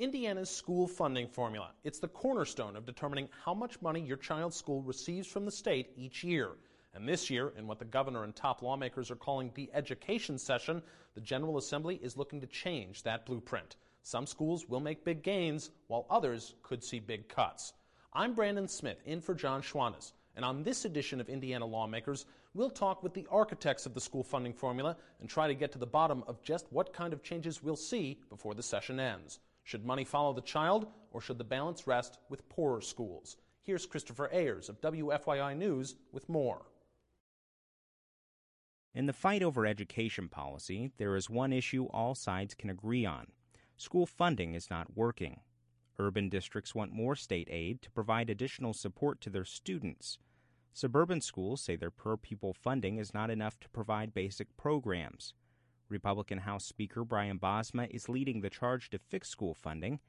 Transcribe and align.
Indiana's 0.00 0.48
school 0.48 0.88
funding 0.88 1.28
formula. 1.28 1.72
It's 1.84 1.98
the 1.98 2.08
cornerstone 2.08 2.74
of 2.74 2.86
determining 2.86 3.28
how 3.44 3.52
much 3.52 3.82
money 3.82 4.00
your 4.00 4.16
child's 4.16 4.56
school 4.56 4.80
receives 4.80 5.28
from 5.28 5.44
the 5.44 5.50
state 5.50 5.90
each 5.94 6.24
year. 6.24 6.52
And 6.94 7.06
this 7.06 7.28
year, 7.28 7.52
in 7.58 7.66
what 7.66 7.78
the 7.78 7.84
governor 7.84 8.24
and 8.24 8.34
top 8.34 8.62
lawmakers 8.62 9.10
are 9.10 9.16
calling 9.16 9.50
the 9.52 9.68
education 9.74 10.38
session, 10.38 10.80
the 11.14 11.20
General 11.20 11.58
Assembly 11.58 11.96
is 11.96 12.16
looking 12.16 12.40
to 12.40 12.46
change 12.46 13.02
that 13.02 13.26
blueprint. 13.26 13.76
Some 14.02 14.26
schools 14.26 14.66
will 14.70 14.80
make 14.80 15.04
big 15.04 15.22
gains, 15.22 15.70
while 15.88 16.06
others 16.08 16.54
could 16.62 16.82
see 16.82 16.98
big 16.98 17.28
cuts. 17.28 17.74
I'm 18.14 18.32
Brandon 18.32 18.68
Smith, 18.68 19.02
in 19.04 19.20
for 19.20 19.34
Jon 19.34 19.60
Schwantes. 19.60 20.14
And 20.34 20.46
on 20.46 20.62
this 20.62 20.86
edition 20.86 21.20
of 21.20 21.28
Indiana 21.28 21.66
Lawmakers, 21.66 22.24
we'll 22.54 22.70
talk 22.70 23.02
with 23.02 23.12
the 23.12 23.26
architects 23.30 23.84
of 23.84 23.92
the 23.92 24.00
school 24.00 24.24
funding 24.24 24.54
formula 24.54 24.96
and 25.20 25.28
try 25.28 25.46
to 25.46 25.54
get 25.54 25.72
to 25.72 25.78
the 25.78 25.84
bottom 25.84 26.24
of 26.26 26.42
just 26.42 26.68
what 26.70 26.94
kind 26.94 27.12
of 27.12 27.22
changes 27.22 27.62
we'll 27.62 27.76
see 27.76 28.18
before 28.30 28.54
the 28.54 28.62
session 28.62 28.98
ends. 28.98 29.40
Should 29.70 29.86
money 29.86 30.02
follow 30.02 30.32
the 30.32 30.40
child, 30.40 30.88
or 31.12 31.20
should 31.20 31.38
the 31.38 31.44
balance 31.44 31.86
rest 31.86 32.18
with 32.28 32.48
poorer 32.48 32.80
schools? 32.80 33.36
Here's 33.62 33.86
Christopher 33.86 34.28
Ayers 34.32 34.68
of 34.68 34.80
WFYI 34.80 35.56
News 35.56 35.94
with 36.10 36.28
more. 36.28 36.66
In 38.96 39.06
the 39.06 39.12
fight 39.12 39.44
over 39.44 39.64
education 39.64 40.28
policy, 40.28 40.90
there 40.96 41.14
is 41.14 41.30
one 41.30 41.52
issue 41.52 41.84
all 41.92 42.16
sides 42.16 42.52
can 42.52 42.68
agree 42.68 43.06
on 43.06 43.28
school 43.76 44.06
funding 44.06 44.56
is 44.56 44.70
not 44.70 44.96
working. 44.96 45.38
Urban 46.00 46.28
districts 46.28 46.74
want 46.74 46.92
more 46.92 47.14
state 47.14 47.46
aid 47.48 47.80
to 47.82 47.92
provide 47.92 48.28
additional 48.28 48.74
support 48.74 49.20
to 49.20 49.30
their 49.30 49.44
students. 49.44 50.18
Suburban 50.72 51.20
schools 51.20 51.62
say 51.62 51.76
their 51.76 51.92
per 51.92 52.16
pupil 52.16 52.52
funding 52.52 52.98
is 52.98 53.14
not 53.14 53.30
enough 53.30 53.60
to 53.60 53.68
provide 53.68 54.14
basic 54.14 54.56
programs. 54.56 55.32
Republican 55.90 56.38
House 56.38 56.64
Speaker 56.64 57.04
Brian 57.04 57.38
Bosma 57.38 57.88
is 57.90 58.08
leading 58.08 58.40
the 58.40 58.50
charge 58.50 58.90
to 58.90 58.98
fix 58.98 59.28
school 59.28 59.54
funding. 59.54 60.00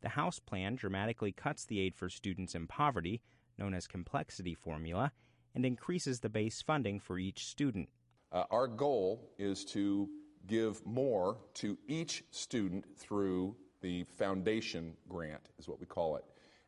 The 0.00 0.10
House 0.10 0.38
plan 0.38 0.76
dramatically 0.76 1.32
cuts 1.32 1.64
the 1.64 1.80
aid 1.80 1.94
for 1.94 2.08
students 2.08 2.54
in 2.54 2.66
poverty, 2.66 3.20
known 3.58 3.74
as 3.74 3.86
complexity 3.86 4.54
formula, 4.54 5.12
and 5.54 5.64
increases 5.64 6.20
the 6.20 6.28
base 6.28 6.62
funding 6.62 7.00
for 7.00 7.18
each 7.18 7.46
student. 7.46 7.88
Uh, 8.30 8.44
our 8.50 8.68
goal 8.68 9.30
is 9.38 9.64
to 9.64 10.08
give 10.46 10.84
more 10.86 11.38
to 11.54 11.76
each 11.88 12.24
student 12.30 12.84
through 12.96 13.56
the 13.80 14.04
foundation 14.04 14.94
grant, 15.08 15.50
is 15.58 15.68
what 15.68 15.80
we 15.80 15.86
call 15.86 16.16
it, 16.16 16.24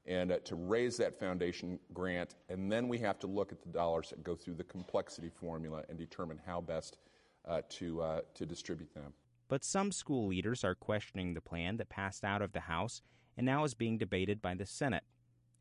and 0.07 0.33
uh, 0.33 0.39
to 0.45 0.55
raise 0.55 0.97
that 0.97 1.19
foundation 1.19 1.79
grant, 1.93 2.37
and 2.49 2.71
then 2.71 2.89
we 2.89 2.99
have 2.99 3.19
to 3.19 3.27
look 3.27 3.53
at 3.53 3.63
the 3.63 3.69
dollars 3.69 4.11
that 4.11 4.25
go 4.25 4.35
through 4.35 4.55
the 4.55 4.65
complexity 4.65 5.29
formula 5.29 5.83
and 5.89 5.99
determine 5.99 6.41
how 6.45 6.61
best 6.61 6.99
to, 7.71 8.03
uh, 8.03 8.21
to 8.35 8.47
distribute 8.47 8.95
them. 8.95 9.15
But 9.49 9.65
some 9.65 9.91
school 9.91 10.29
leaders 10.29 10.63
are 10.63 10.75
questioning 10.75 11.35
the 11.35 11.41
plan 11.41 11.77
that 11.79 11.89
passed 11.89 12.25
out 12.25 12.43
of 12.43 12.53
the 12.53 12.61
House 12.61 13.03
and 13.37 13.45
now 13.45 13.65
is 13.65 13.75
being 13.75 13.99
debated 13.99 14.41
by 14.41 14.55
the 14.55 14.67
Senate. 14.67 15.05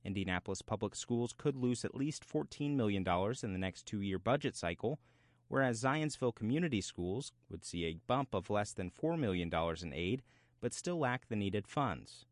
Indianapolis 0.03 0.61
Public 0.61 0.95
Schools 0.95 1.33
could 1.37 1.55
lose 1.55 1.83
at 1.83 1.95
least 1.95 2.27
$14 2.27 2.75
million 2.75 3.03
in 3.43 3.53
the 3.53 3.59
next 3.59 3.85
two 3.85 4.01
year 4.01 4.19
budget 4.19 4.55
cycle, 4.55 4.99
whereas 5.47 5.81
Zionsville 5.81 6.35
Community 6.35 6.81
Schools 6.81 7.31
would 7.49 7.65
see 7.65 7.85
a 7.85 7.97
bump 8.07 8.33
of 8.33 8.49
less 8.49 8.71
than 8.71 8.91
$4 8.91 9.17
million 9.17 9.51
in 9.81 9.93
aid, 9.93 10.21
but 10.61 10.73
still 10.73 10.99
lack 10.99 11.27
the 11.27 11.35
needed 11.35 11.67
funds. 11.67 12.25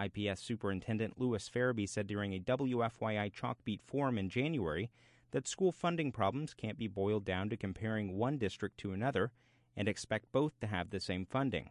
IPS 0.00 0.40
Superintendent 0.40 1.18
Lewis 1.18 1.50
Ferebee 1.52 1.88
said 1.88 2.06
during 2.06 2.32
a 2.32 2.40
WFYI 2.40 3.32
Chalkbeat 3.32 3.80
forum 3.82 4.18
in 4.18 4.28
January 4.28 4.90
that 5.30 5.48
school 5.48 5.72
funding 5.72 6.12
problems 6.12 6.54
can't 6.54 6.78
be 6.78 6.86
boiled 6.86 7.24
down 7.24 7.48
to 7.50 7.56
comparing 7.56 8.16
one 8.16 8.38
district 8.38 8.78
to 8.78 8.92
another 8.92 9.32
and 9.76 9.88
expect 9.88 10.32
both 10.32 10.58
to 10.60 10.66
have 10.66 10.90
the 10.90 11.00
same 11.00 11.24
funding. 11.24 11.70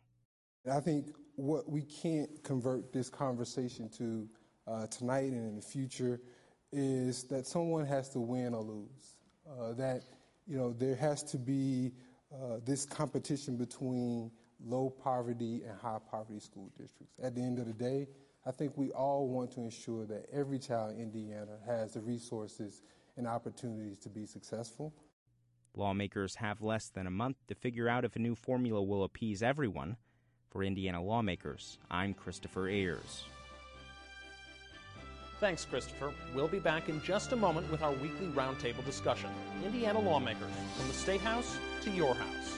I 0.72 0.80
think 0.80 1.16
what 1.36 1.70
we 1.70 1.84
can't 1.84 2.44
convert 2.44 2.92
this 2.92 3.10
conversation 3.10 3.90
to 3.98 4.28
uh, 4.68 4.88
tonight 4.88 5.32
and 5.32 5.48
in 5.48 5.56
the 5.56 5.62
future 5.62 6.20
is 6.72 7.24
that 7.26 7.48
someone 7.48 7.86
has 7.86 8.10
to 8.10 8.20
win 8.20 8.54
or 8.54 8.62
lose. 8.62 9.18
Uh, 9.50 9.74
that 9.74 10.02
you 10.46 10.58
know 10.58 10.74
there 10.74 10.96
has 10.96 11.24
to 11.24 11.38
be 11.38 11.94
uh, 12.34 12.58
this 12.66 12.86
competition 12.86 13.56
between 13.56 14.30
low 14.66 14.90
poverty 14.90 15.62
and 15.68 15.80
high 15.80 16.00
poverty 16.12 16.40
school 16.40 16.70
districts. 16.78 17.16
At 17.24 17.36
the 17.36 17.42
end 17.42 17.60
of 17.60 17.66
the 17.66 17.74
day, 17.74 18.08
I 18.46 18.52
think 18.52 18.74
we 18.76 18.92
all 18.92 19.28
want 19.28 19.52
to 19.52 19.62
ensure 19.62 20.06
that 20.06 20.26
every 20.34 20.60
child 20.60 20.96
in 20.96 21.02
Indiana 21.02 21.58
has 21.66 21.94
the 21.94 22.02
resources 22.02 22.82
and 23.18 23.28
opportunities 23.28 23.98
to 24.00 24.10
be 24.10 24.26
successful. 24.26 24.94
Lawmakers 25.76 26.36
have 26.36 26.62
less 26.62 26.90
than 26.90 27.08
a 27.08 27.12
month 27.12 27.38
to 27.48 27.56
figure 27.56 27.88
out 27.88 28.06
if 28.06 28.16
a 28.16 28.20
new 28.20 28.36
formula 28.36 28.82
will 28.82 29.04
appease 29.04 29.44
everyone. 29.44 29.98
For 30.50 30.64
Indiana 30.64 31.04
lawmakers, 31.04 31.78
I'm 31.92 32.14
Christopher 32.14 32.68
Ayers. 32.70 33.26
Thanks, 35.40 35.66
Christopher. 35.66 36.14
We'll 36.34 36.48
be 36.48 36.60
back 36.60 36.90
in 36.90 37.02
just 37.04 37.32
a 37.32 37.36
moment 37.36 37.70
with 37.70 37.84
our 37.84 37.92
weekly 37.92 38.28
roundtable 38.28 38.84
discussion. 38.86 39.30
Indiana 39.64 40.00
lawmakers, 40.00 40.50
from 40.76 40.88
the 40.88 40.94
State 40.94 41.22
House 41.22 41.58
to 41.84 41.92
your 41.92 42.16
house. 42.16 42.58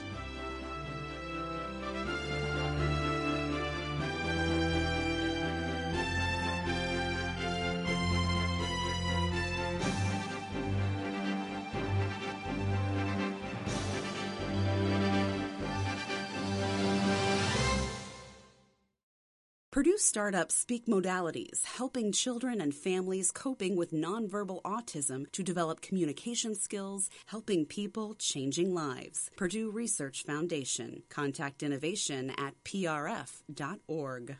Purdue 19.80 19.98
startups 19.98 20.66
SpeakMODalities, 20.66 21.64
helping 21.64 22.12
children 22.12 22.60
and 22.60 22.76
families 22.76 23.32
coping 23.32 23.78
with 23.78 23.94
nonverbal 23.94 24.62
autism 24.64 25.32
to 25.32 25.42
develop 25.42 25.80
communication 25.80 26.54
skills, 26.54 27.10
helping 27.28 27.66
people, 27.66 28.14
changing 28.16 28.76
lives. 28.76 29.32
Purdue 29.38 29.72
Research 29.72 30.24
Foundation. 30.24 31.04
Contact 31.08 31.64
innovation 31.64 32.30
at 32.32 32.62
prf.org. 32.66 34.36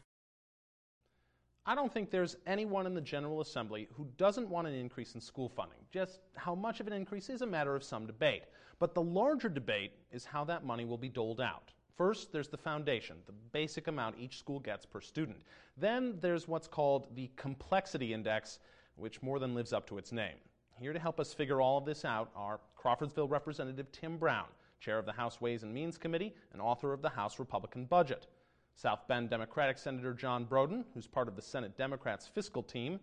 I 1.66 1.74
don't 1.74 1.94
think 1.94 2.12
there's 2.12 2.36
anyone 2.46 2.86
in 2.86 2.94
the 2.94 3.00
General 3.00 3.40
Assembly 3.40 3.88
who 3.94 4.10
doesn't 4.18 4.50
want 4.50 4.68
an 4.68 4.74
increase 4.74 5.16
in 5.16 5.22
school 5.22 5.48
funding. 5.48 5.80
Just 5.90 6.20
how 6.36 6.54
much 6.54 6.82
of 6.82 6.88
an 6.88 6.92
increase 6.92 7.30
is 7.30 7.44
a 7.44 7.48
matter 7.48 7.78
of 7.78 7.84
some 7.86 8.06
debate. 8.06 8.44
But 8.78 8.94
the 8.94 9.02
larger 9.02 9.48
debate 9.48 9.94
is 10.12 10.26
how 10.26 10.44
that 10.44 10.66
money 10.66 10.84
will 10.84 10.98
be 10.98 11.08
doled 11.08 11.40
out. 11.40 11.72
First, 12.00 12.32
there's 12.32 12.48
the 12.48 12.56
foundation, 12.56 13.18
the 13.26 13.34
basic 13.52 13.90
amount 13.90 14.16
each 14.18 14.40
school 14.40 14.62
gets 14.62 14.86
per 14.86 15.02
student. 15.02 15.42
Then 15.76 16.18
there's 16.22 16.48
what's 16.48 16.66
called 16.66 17.14
the 17.14 17.30
complexity 17.36 18.14
index, 18.14 18.60
which 18.96 19.22
more 19.22 19.38
than 19.38 19.54
lives 19.54 19.74
up 19.74 19.86
to 19.88 19.98
its 19.98 20.14
name. 20.14 20.38
Here 20.80 20.94
to 20.94 21.00
help 21.00 21.20
us 21.20 21.34
figure 21.34 21.60
all 21.60 21.78
of 21.78 21.84
this 21.84 22.06
out 22.06 22.32
are 22.38 22.62
Crawfordsville 22.78 23.28
Representative 23.28 23.92
Tim 23.92 24.18
Brown, 24.18 24.46
chair 24.80 24.98
of 24.98 25.06
the 25.06 25.12
House 25.12 25.42
Ways 25.42 25.64
and 25.64 25.74
Means 25.74 25.98
Committee 25.98 26.34
and 26.54 26.62
author 26.62 26.94
of 26.94 27.02
the 27.02 27.10
House 27.10 27.38
Republican 27.38 27.84
budget, 27.84 28.28
South 28.76 29.06
Bend 29.10 29.30
Democratic 29.30 29.78
Senator 29.78 30.14
John 30.14 30.46
Broden, 30.46 30.86
who's 30.94 31.06
part 31.06 31.28
of 31.28 31.36
the 31.36 31.42
Senate 31.42 31.78
Democrats' 31.78 32.28
fiscal 32.28 32.64
team, 32.64 33.02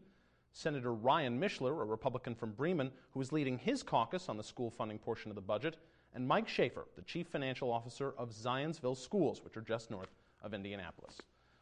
Senator 0.52 0.94
Ryan 0.94 1.38
Mishler, 1.38 1.82
a 1.82 1.84
Republican 1.84 2.34
from 2.34 2.52
Bremen, 2.52 2.90
who 3.10 3.20
is 3.20 3.30
leading 3.30 3.58
his 3.58 3.82
caucus 3.82 4.30
on 4.30 4.38
the 4.38 4.42
school 4.42 4.70
funding 4.70 4.98
portion 4.98 5.30
of 5.30 5.34
the 5.34 5.42
budget, 5.42 5.76
and 6.16 6.26
Mike 6.26 6.48
Shafer, 6.48 6.86
the 6.96 7.02
Chief 7.02 7.28
Financial 7.28 7.70
Officer 7.70 8.14
of 8.16 8.30
Zionsville 8.30 8.96
Schools, 8.96 9.44
which 9.44 9.56
are 9.56 9.60
just 9.60 9.90
north 9.90 10.08
of 10.42 10.54
Indianapolis. 10.54 11.18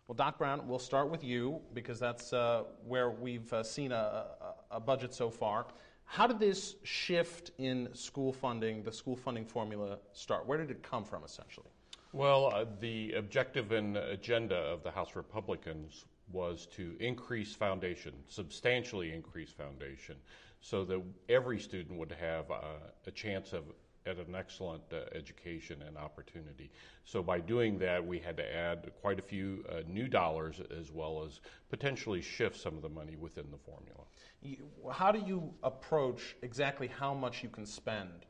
Well, 0.07 0.15
Doc 0.15 0.39
Brown, 0.39 0.69
we'll 0.69 0.79
start 0.79 1.11
with 1.11 1.25
you 1.25 1.61
because 1.75 1.99
that's 1.99 2.33
uh, 2.33 2.63
where 2.87 3.11
we've 3.11 3.53
uh, 3.53 3.65
seen 3.65 3.91
a, 3.91 4.27
a, 4.41 4.77
a, 4.77 4.81
budget 4.81 5.13
so 5.13 5.29
far. 5.29 5.67
How 6.05 6.27
did 6.27 6.39
this 6.39 6.77
shift 6.85 7.51
in 7.59 7.89
school 7.95 8.33
funding, 8.33 8.83
the 8.85 8.93
school 8.93 9.17
funding 9.17 9.45
formula, 9.45 9.99
start? 10.13 10.47
Where 10.47 10.59
did 10.59 10.71
it 10.71 10.83
come 10.83 11.05
from, 11.05 11.25
essentially? 11.25 11.67
Well, 12.13 12.53
uh, 12.55 12.67
the 12.81 13.15
objective 13.15 13.73
and 13.73 13.97
agenda 13.97 14.57
of 14.57 14.85
the 14.85 14.91
House 14.91 15.17
Republicans 15.17 16.05
was 16.31 16.67
to 16.77 16.95
increase 17.01 17.55
foundation, 17.55 18.13
substantially 18.29 19.13
increase 19.13 19.51
foundation, 19.51 20.17
so 20.61 20.85
that 20.85 21.03
every 21.29 21.59
student 21.59 21.99
would 21.99 22.13
have 22.13 22.51
uh, 22.51 22.61
a 23.07 23.11
chance 23.11 23.53
of 23.53 23.65
at 24.07 24.19
an 24.19 24.35
excellent 24.35 24.83
uh, 24.93 25.01
education 25.15 25.83
and 25.87 25.97
opportunity. 25.97 26.71
So 27.05 27.23
by 27.23 27.41
doing 27.41 27.79
that, 27.79 28.05
we 28.05 28.19
had 28.19 28.37
to 28.37 28.55
add 28.55 28.91
quite 29.01 29.19
a 29.19 29.23
few 29.23 29.65
uh, 29.69 29.81
new 29.89 30.09
dollars 30.09 30.61
as 30.79 30.91
well 30.93 31.25
as 31.25 31.41
potentially 31.71 32.21
shift 32.21 32.57
some 32.57 32.77
of 32.77 32.83
the 32.83 32.89
money 32.89 33.17
within 33.17 33.47
the 33.51 33.59
formula. 33.59 34.03
You, 34.43 34.69
how 34.93 35.11
do 35.11 35.21
you 35.21 35.53
approach 35.63 36.37
exactly 36.43 36.89
how 36.89 37.15
much 37.15 37.43
you 37.43 37.49
can 37.49 37.65
spend 37.65 38.27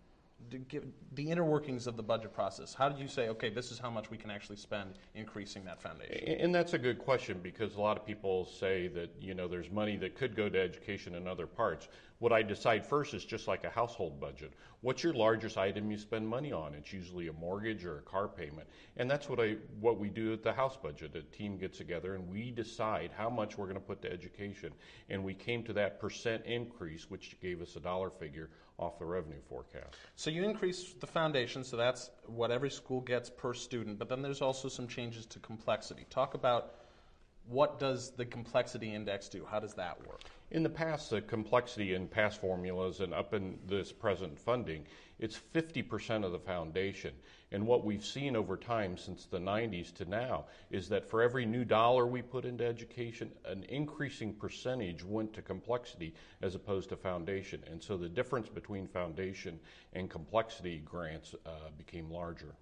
give 0.68 0.84
the 1.12 1.30
inner 1.30 1.44
workings 1.44 1.86
of 1.86 1.96
the 1.96 2.02
budget 2.02 2.32
process. 2.32 2.74
How 2.74 2.88
did 2.88 2.98
you 2.98 3.08
say, 3.08 3.28
okay, 3.28 3.50
this 3.50 3.70
is 3.70 3.78
how 3.78 3.90
much 3.90 4.10
we 4.10 4.16
can 4.16 4.30
actually 4.30 4.56
spend 4.56 4.94
increasing 5.14 5.64
that 5.64 5.80
foundation? 5.80 6.40
And 6.40 6.54
that's 6.54 6.74
a 6.74 6.78
good 6.78 6.98
question 6.98 7.40
because 7.42 7.76
a 7.76 7.80
lot 7.80 7.96
of 7.96 8.06
people 8.06 8.44
say 8.44 8.88
that 8.88 9.10
you 9.20 9.34
know 9.34 9.48
there's 9.48 9.70
money 9.70 9.96
that 9.98 10.14
could 10.14 10.36
go 10.36 10.48
to 10.48 10.60
education 10.60 11.14
in 11.14 11.26
other 11.26 11.46
parts. 11.46 11.88
What 12.20 12.32
I 12.32 12.42
decide 12.42 12.86
first 12.86 13.12
is 13.12 13.24
just 13.24 13.48
like 13.48 13.64
a 13.64 13.70
household 13.70 14.20
budget. 14.20 14.52
What's 14.82 15.02
your 15.02 15.14
largest 15.14 15.58
item 15.58 15.90
you 15.90 15.98
spend 15.98 16.26
money 16.26 16.52
on? 16.52 16.74
It's 16.74 16.92
usually 16.92 17.28
a 17.28 17.32
mortgage 17.32 17.84
or 17.84 17.98
a 17.98 18.02
car 18.02 18.28
payment, 18.28 18.68
and 18.96 19.10
that's 19.10 19.28
what 19.28 19.40
I 19.40 19.56
what 19.80 19.98
we 19.98 20.08
do 20.08 20.32
at 20.32 20.42
the 20.42 20.52
house 20.52 20.76
budget. 20.76 21.16
A 21.16 21.22
team 21.36 21.58
gets 21.58 21.78
together 21.78 22.14
and 22.14 22.28
we 22.28 22.50
decide 22.50 23.10
how 23.16 23.28
much 23.28 23.58
we're 23.58 23.66
going 23.66 23.80
to 23.80 23.80
put 23.80 24.00
to 24.02 24.12
education, 24.12 24.72
and 25.10 25.24
we 25.24 25.34
came 25.34 25.64
to 25.64 25.72
that 25.72 26.00
percent 26.00 26.44
increase, 26.46 27.10
which 27.10 27.36
gave 27.40 27.60
us 27.60 27.76
a 27.76 27.80
dollar 27.80 28.10
figure 28.10 28.48
off 28.78 28.98
the 28.98 29.04
revenue 29.04 29.40
forecast. 29.48 29.96
So 30.16 30.30
you 30.30 30.44
increase 30.44 30.94
the 31.00 31.06
foundation, 31.06 31.64
so 31.64 31.76
that's 31.76 32.10
what 32.26 32.50
every 32.50 32.70
school 32.70 33.00
gets 33.00 33.30
per 33.30 33.54
student, 33.54 33.98
but 33.98 34.08
then 34.08 34.22
there's 34.22 34.42
also 34.42 34.68
some 34.68 34.88
changes 34.88 35.26
to 35.26 35.38
complexity. 35.40 36.06
Talk 36.10 36.34
about 36.34 36.74
what 37.46 37.78
does 37.78 38.10
the 38.10 38.24
complexity 38.24 38.94
index 38.94 39.28
do? 39.28 39.46
How 39.48 39.60
does 39.60 39.74
that 39.74 39.98
work? 40.06 40.22
In 40.54 40.62
the 40.62 40.70
past, 40.70 41.10
the 41.10 41.20
complexity 41.20 41.94
in 41.94 42.06
past 42.06 42.40
formulas 42.40 43.00
and 43.00 43.12
up 43.12 43.34
in 43.34 43.58
this 43.66 43.90
present 43.90 44.38
funding, 44.38 44.86
it's 45.18 45.36
50% 45.52 46.24
of 46.24 46.30
the 46.30 46.38
foundation. 46.38 47.12
And 47.50 47.66
what 47.66 47.84
we've 47.84 48.04
seen 48.04 48.36
over 48.36 48.56
time 48.56 48.96
since 48.96 49.26
the 49.26 49.40
90s 49.40 49.92
to 49.96 50.04
now 50.04 50.44
is 50.70 50.88
that 50.90 51.10
for 51.10 51.22
every 51.22 51.44
new 51.44 51.64
dollar 51.64 52.06
we 52.06 52.22
put 52.22 52.44
into 52.44 52.64
education, 52.64 53.32
an 53.44 53.64
increasing 53.64 54.32
percentage 54.32 55.02
went 55.02 55.32
to 55.32 55.42
complexity 55.42 56.14
as 56.40 56.54
opposed 56.54 56.88
to 56.90 56.96
foundation. 56.96 57.60
And 57.68 57.82
so 57.82 57.96
the 57.96 58.08
difference 58.08 58.48
between 58.48 58.86
foundation 58.86 59.58
and 59.92 60.08
complexity 60.08 60.82
grants 60.84 61.34
uh, 61.44 61.50
became 61.76 62.12
larger. 62.12 62.54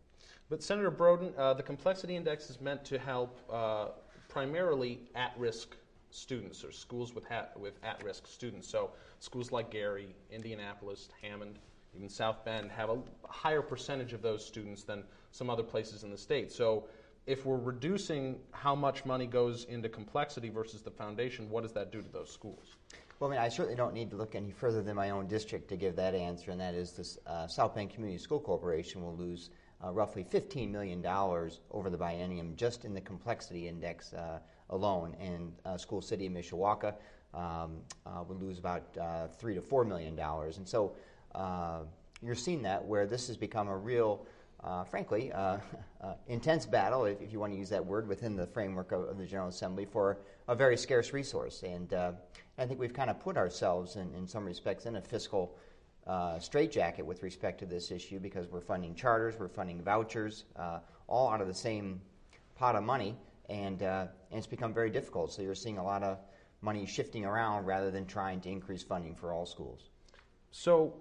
But 0.49 0.63
Senator 0.63 0.91
Broden, 0.91 1.35
uh, 1.37 1.53
the 1.53 1.63
complexity 1.63 2.17
index 2.17 2.49
is 2.49 2.59
meant 2.59 2.87
to 2.87 2.99
help 2.99 3.39
uh, 3.53 3.89
primarily 4.31 5.01
at-risk 5.15 5.77
students 6.13 6.65
or 6.65 6.73
schools 6.73 7.15
with, 7.15 7.25
ha- 7.29 7.49
with 7.57 7.75
at-risk 7.83 8.27
students. 8.27 8.69
So 8.69 8.91
schools 9.19 9.51
like 9.51 9.71
Gary, 9.71 10.15
Indianapolis, 10.31 11.09
Hammond, 11.23 11.59
even 11.95 12.09
South 12.09 12.45
Bend 12.45 12.71
have 12.71 12.91
a 12.91 12.99
higher 13.25 13.63
percentage 13.63 14.13
of 14.13 14.23
those 14.23 14.45
students 14.45 14.83
than 14.83 15.05
some 15.31 15.51
other 15.51 15.63
places 15.63 16.05
in 16.05 16.11
the 16.11 16.19
state. 16.19 16.51
So 16.51 16.85
if 17.27 17.47
we're 17.47 17.59
reducing 17.59 18.39
how 18.51 18.75
much 18.75 19.05
money 19.05 19.27
goes 19.27 19.65
into 19.65 19.89
complexity 19.89 20.49
versus 20.49 20.83
the 20.83 20.91
foundation, 20.91 21.49
what 21.51 21.63
does 21.63 21.73
that 21.73 21.93
do 21.93 22.03
to 22.03 22.09
those 22.09 22.31
schools? 22.31 22.77
Well, 23.21 23.31
I 23.31 23.35
mean, 23.35 23.43
I 23.43 23.49
certainly 23.49 23.77
don't 23.77 23.95
need 23.95 24.11
to 24.11 24.17
look 24.17 24.35
any 24.35 24.51
further 24.51 24.83
than 24.83 24.97
my 24.97 25.11
own 25.11 25.29
district 25.29 25.69
to 25.69 25.77
give 25.77 25.95
that 25.97 26.15
answer, 26.15 26.51
and 26.51 26.61
that 26.61 26.75
is 26.75 26.93
the 26.93 27.31
uh, 27.31 27.47
South 27.47 27.75
Bend 27.75 27.91
Community 27.91 28.19
School 28.19 28.41
Corporation 28.41 29.03
will 29.03 29.15
lose 29.15 29.51
uh, 29.85 29.93
roughly 29.93 30.25
$15 30.25 30.71
million 30.71 31.05
over 31.07 31.91
the 31.91 31.99
biennium 31.99 32.57
just 32.57 32.85
in 32.85 32.95
the 32.95 33.01
complexity 33.01 33.69
index 33.69 34.13
uh, 34.13 34.41
alone. 34.73 35.15
And 35.21 35.53
uh, 35.65 35.77
School 35.77 36.03
City 36.03 36.27
of 36.27 36.33
Mishawaka 36.33 36.95
um, 37.35 37.79
uh, 38.05 38.25
would 38.27 38.41
lose 38.41 38.59
about 38.59 38.83
uh, 39.01 39.29
three 39.29 39.55
to 39.55 39.63
four 39.63 39.85
million 39.85 40.17
dollars. 40.17 40.57
And 40.59 40.67
so 40.67 40.95
uh, 41.35 41.81
you're 42.21 42.35
seeing 42.35 42.63
that 42.63 42.85
where 42.85 43.07
this 43.07 43.29
has 43.29 43.37
become 43.37 43.69
a 43.69 43.77
real, 43.77 44.27
frankly, 44.91 45.33
intense 46.29 46.67
battle, 46.67 47.05
if, 47.05 47.21
if, 47.21 47.33
you 47.33 47.39
want 47.39 47.53
to 47.53 47.59
use 47.59 47.69
that 47.71 47.85
word, 47.85 48.09
within 48.09 48.37
the 48.37 48.47
framework 48.47 48.93
of, 48.93 49.03
of 49.05 49.19
the 49.19 49.27
General 49.27 49.49
Assembly 49.49 49.85
for 49.85 50.19
a 50.49 50.55
very 50.55 50.77
scarce 50.77 51.13
resource. 51.13 51.63
And 51.63 51.93
I 52.59 52.67
think 52.67 52.79
we've 52.79 52.93
kind 52.93 53.11
of 53.11 53.19
put 53.19 53.37
ourselves 53.37 53.97
in, 53.97 54.13
in 54.15 54.27
some 54.27 54.45
respects 54.45 54.87
in 54.87 54.97
a 54.97 55.01
fiscal 55.01 55.57
uh, 56.07 56.39
straitjacket 56.39 57.05
with 57.07 57.23
respect 57.23 57.59
to 57.61 57.67
this 57.67 57.91
issue 57.91 58.19
because 58.19 58.49
we're 58.49 58.61
funding 58.61 58.95
charters, 58.95 59.37
we're 59.39 59.49
funding 59.49 59.81
vouchers, 59.81 60.45
uh, 60.57 60.81
all 61.07 61.31
out 61.31 61.41
of 61.41 61.47
the 61.47 61.55
same 61.55 62.01
pot 62.57 62.75
of 62.77 62.83
money, 62.83 63.17
and, 63.49 63.83
uh, 63.83 64.07
and 64.33 64.39
it's 64.39 64.47
become 64.47 64.73
very 64.73 64.91
difficult. 64.91 65.31
So 65.33 65.43
you're 65.43 65.55
seeing 65.55 65.79
a 65.79 65.85
lot 65.85 66.03
of 66.03 66.19
money 66.63 66.87
shifting 66.87 67.25
around 67.25 67.67
rather 67.67 67.91
than 67.91 68.07
trying 68.07 68.41
to 68.41 68.49
increase 68.49 68.83
funding 68.83 69.15
for 69.15 69.33
all 69.33 69.47
schools. 69.47 69.91
So, 70.51 70.95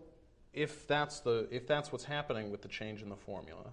if 0.53 0.85
that's 0.85 1.21
the 1.21 1.47
if 1.49 1.65
that's 1.65 1.93
what's 1.93 2.03
happening 2.03 2.51
with 2.51 2.61
the 2.61 2.67
change 2.67 3.01
in 3.01 3.09
the 3.09 3.15
formula, 3.15 3.71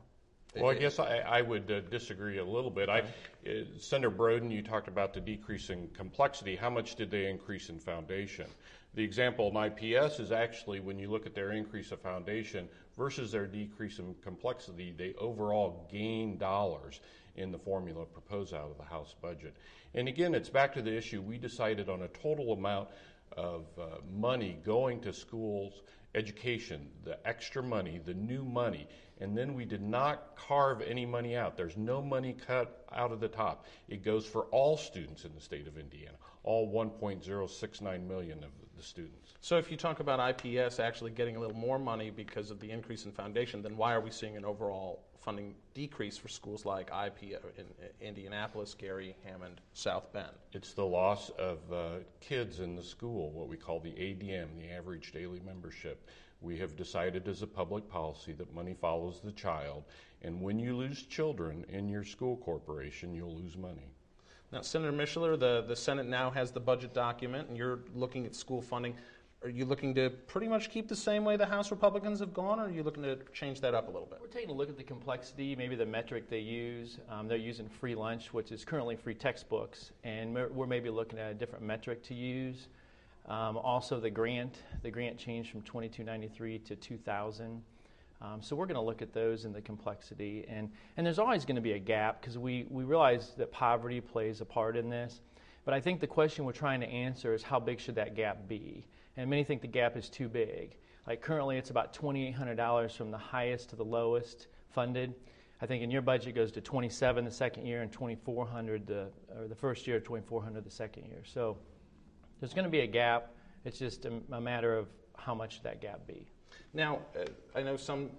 well, 0.57 0.71
I 0.71 0.75
guess 0.75 0.99
I, 0.99 1.19
I 1.19 1.43
would 1.43 1.71
uh, 1.71 1.81
disagree 1.91 2.39
a 2.39 2.45
little 2.45 2.71
bit. 2.71 2.89
I, 2.89 3.01
uh, 3.01 3.65
Senator 3.79 4.11
Broden, 4.11 4.51
you 4.51 4.63
talked 4.63 4.89
about 4.89 5.13
the 5.13 5.21
decrease 5.21 5.71
in 5.71 5.89
complexity. 5.89 6.57
How 6.57 6.71
much 6.71 6.95
did 6.95 7.11
they 7.11 7.27
increase 7.27 7.69
in 7.69 7.79
foundation? 7.79 8.47
The 8.95 9.03
example 9.03 9.51
in 9.51 9.57
IPS 9.57 10.19
is 10.21 10.33
actually 10.33 10.81
when 10.81 10.99
you 10.99 11.11
look 11.11 11.27
at 11.27 11.35
their 11.35 11.53
increase 11.53 11.93
of 11.93 12.01
foundation 12.01 12.69
versus 12.97 13.31
their 13.31 13.47
decrease 13.47 13.99
in 13.99 14.15
complexity, 14.23 14.95
they 14.97 15.15
overall 15.19 15.87
gain 15.93 16.39
dollars 16.39 17.01
in 17.38 17.52
the 17.52 17.58
formula 17.58 18.05
proposed 18.05 18.52
out 18.52 18.70
of 18.70 18.76
the 18.76 18.85
House 18.85 19.14
budget. 19.20 19.56
And 19.94 20.08
again, 20.08 20.35
it's 20.35 20.49
back 20.49 20.75
to 20.75 20.82
the 20.82 20.94
issue 20.94 21.23
we 21.23 21.38
decided 21.38 21.88
on 21.88 22.02
a 22.02 22.08
total 22.08 22.52
amount 22.52 22.88
of 23.37 23.67
uh, 23.79 23.99
money 24.12 24.58
going 24.64 25.00
to 25.00 25.12
schools, 25.12 25.82
education, 26.14 26.88
the 27.05 27.19
extra 27.26 27.62
money, 27.62 28.00
the 28.05 28.14
new 28.14 28.44
money 28.44 28.88
and 29.20 29.37
then 29.37 29.55
we 29.55 29.64
did 29.64 29.82
not 29.82 30.37
carve 30.37 30.81
any 30.81 31.05
money 31.05 31.37
out. 31.37 31.56
There's 31.56 31.76
no 31.76 32.00
money 32.00 32.37
cut 32.46 32.85
out 32.93 33.12
of 33.12 33.20
the 33.20 33.29
top. 33.29 33.67
It 33.88 34.05
goes 34.05 34.25
for 34.26 34.43
all 34.44 34.76
students 34.76 35.25
in 35.25 35.35
the 35.35 35.40
state 35.40 35.67
of 35.67 35.76
Indiana, 35.76 36.17
all 36.44 36.73
1.069 36.73 38.06
million 38.06 38.44
of 38.44 38.50
the 38.76 38.82
students. 38.82 39.35
So 39.40 39.58
if 39.58 39.70
you 39.70 39.76
talk 39.76 40.00
about 40.00 40.44
IPS 40.44 40.79
actually 40.79 41.11
getting 41.11 41.37
a 41.37 41.40
little 41.40 41.56
more 41.56 41.79
money 41.79 42.11
because 42.11 42.50
of 42.50 42.61
the 42.61 42.70
increase 42.70 43.05
in 43.05 43.12
foundation, 43.12 43.62
then 43.62 43.76
why 43.76 43.93
are 43.93 44.00
we 44.00 44.11
seeing 44.11 44.37
an 44.37 44.44
overall 44.44 45.05
funding 45.20 45.55
decrease 45.75 46.17
for 46.17 46.29
schools 46.29 46.65
like 46.65 46.91
IP 46.91 47.41
in 47.56 47.67
Indianapolis, 48.00 48.75
Gary, 48.75 49.15
Hammond, 49.25 49.61
South 49.73 50.12
Bend? 50.12 50.32
It's 50.53 50.73
the 50.73 50.85
loss 50.85 51.31
of 51.38 51.59
uh, 51.73 51.88
kids 52.20 52.61
in 52.61 52.76
the 52.76 52.82
school, 52.82 53.31
what 53.31 53.49
we 53.49 53.56
call 53.56 53.81
the 53.81 53.91
ADM, 53.91 54.59
the 54.59 54.70
average 54.70 55.12
daily 55.12 55.41
membership 55.44 56.09
we 56.41 56.56
have 56.59 56.76
decided 56.76 57.26
as 57.29 57.43
a 57.43 57.47
public 57.47 57.88
policy 57.88 58.32
that 58.32 58.55
money 58.55 58.75
follows 58.75 59.20
the 59.23 59.32
child, 59.32 59.85
and 60.23 60.41
when 60.41 60.59
you 60.59 60.76
lose 60.76 61.03
children 61.03 61.64
in 61.69 61.88
your 61.88 62.05
school 62.05 62.37
corporation, 62.37 63.14
you'll 63.14 63.35
lose 63.35 63.56
money. 63.56 63.91
Now, 64.53 64.62
Senator 64.62 64.93
Mishler, 64.93 65.38
the, 65.38 65.64
the 65.67 65.76
Senate 65.76 66.06
now 66.06 66.31
has 66.31 66.53
the 66.53 66.61
budget 66.61 66.94
document, 66.94 67.49
and 67.49 67.56
you're 67.56 67.81
looking 67.94 68.25
at 68.25 68.35
school 68.35 68.62
funding. 68.62 68.94
Are 69.44 69.49
you 69.49 69.67
looking 69.67 69.94
to 69.94 70.11
pretty 70.11 70.49
much 70.49 70.69
keep 70.69 70.88
the 70.88 70.96
same 70.96 71.25
way 71.25 71.37
the 71.37 71.46
House 71.46 71.70
Republicans 71.70 72.19
have 72.19 72.35
gone, 72.35 72.58
or 72.58 72.64
are 72.64 72.70
you 72.70 72.82
looking 72.82 73.05
to 73.05 73.19
change 73.32 73.61
that 73.61 73.73
up 73.73 73.87
a 73.87 73.90
little 73.90 74.08
bit? 74.08 74.19
We're 74.20 74.26
taking 74.26 74.50
a 74.50 74.52
look 74.52 74.69
at 74.69 74.76
the 74.76 74.82
complexity, 74.82 75.55
maybe 75.55 75.76
the 75.76 75.87
metric 75.87 76.29
they 76.29 76.40
use. 76.40 76.99
Um, 77.08 77.29
they're 77.29 77.37
using 77.38 77.69
free 77.69 77.94
lunch, 77.94 78.35
which 78.35 78.50
is 78.50 78.64
currently 78.64 78.96
free 78.96 79.14
textbooks, 79.14 79.93
and 80.02 80.35
we're 80.35 80.67
maybe 80.67 80.90
looking 80.90 81.20
at 81.20 81.31
a 81.31 81.35
different 81.35 81.64
metric 81.64 82.02
to 82.05 82.14
use. 82.14 82.67
Um, 83.29 83.56
also, 83.58 84.00
the 84.00 84.11
grant, 84.11 84.56
the 84.82 84.90
grant 84.90 85.19
changed 85.19 85.52
from 85.52 85.62
2293 85.62 86.58
to 86.58 86.75
2000. 86.75 87.62
Um, 88.20 88.43
so 88.43 88.56
we're 88.56 88.67
going 88.67 88.75
to 88.75 88.81
look 88.81 89.02
at 89.02 89.12
those 89.12 89.44
and 89.44 89.55
the 89.55 89.62
complexity. 89.62 90.46
And, 90.49 90.69
and 90.96 91.06
there's 91.06 91.20
always 91.20 91.44
going 91.44 91.55
to 91.55 91.62
be 91.62 91.75
a 91.75 91.79
gap 91.79 92.20
because 92.20 92.37
we, 92.38 92.67
we 92.70 92.82
realize 92.82 93.35
that 93.37 93.52
poverty 93.52 94.00
plays 94.00 94.40
a 94.40 94.44
part 94.44 94.76
in 94.76 94.90
this. 94.90 95.20
But 95.64 95.75
I 95.75 95.81
think 95.81 96.00
the 96.00 96.08
question 96.08 96.44
we're 96.44 96.52
trying 96.52 96.80
to 96.80 96.88
answer 96.88 97.35
is 97.35 97.45
how 97.45 97.61
big 97.61 97.78
should 97.78 97.95
that 97.95 98.16
gap 98.16 98.49
be? 98.49 98.85
And 99.19 99.29
many 99.29 99.43
think 99.43 99.61
the 99.61 99.67
gap 99.67 99.97
is 99.97 100.09
too 100.09 100.29
big. 100.29 100.77
Like 101.05 101.21
currently, 101.21 101.59
it's 101.59 101.71
about 101.71 101.93
$2,800 101.93 102.97
from 102.97 103.11
the 103.11 103.19
highest 103.19 103.69
to 103.71 103.77
the 103.77 103.85
lowest 103.85 104.47
funded. 104.71 105.13
I 105.61 105.67
think 105.67 105.83
in 105.83 105.91
your 105.91 106.03
budget 106.03 106.37
goes 106.37 106.53
to 106.53 106.61
27 106.61 107.25
the 107.25 107.31
second 107.31 107.67
year 107.67 107.83
and 107.83 107.91
2,400 107.91 108.87
the 108.87 109.09
or 109.37 109.49
the 109.49 109.57
first 109.57 109.89
year, 109.89 109.99
2,400 109.99 110.65
the 110.65 110.71
second 110.71 111.07
year. 111.07 111.23
So 111.25 111.57
there's 112.39 112.55
going 112.55 112.65
to 112.65 112.71
be 112.71 112.81
a 112.81 112.87
gap. 112.87 113.33
It's 113.65 113.81
just 113.81 114.05
a, 114.05 114.21
a 114.31 114.41
matter 114.41 114.79
of 114.79 114.87
how 115.17 115.35
much 115.35 115.65
that 115.65 115.81
gap 115.81 116.07
be. 116.07 116.29
Now, 116.73 117.01
uh, 117.19 117.25
I 117.57 117.63
know 117.63 117.77
some 117.77 118.11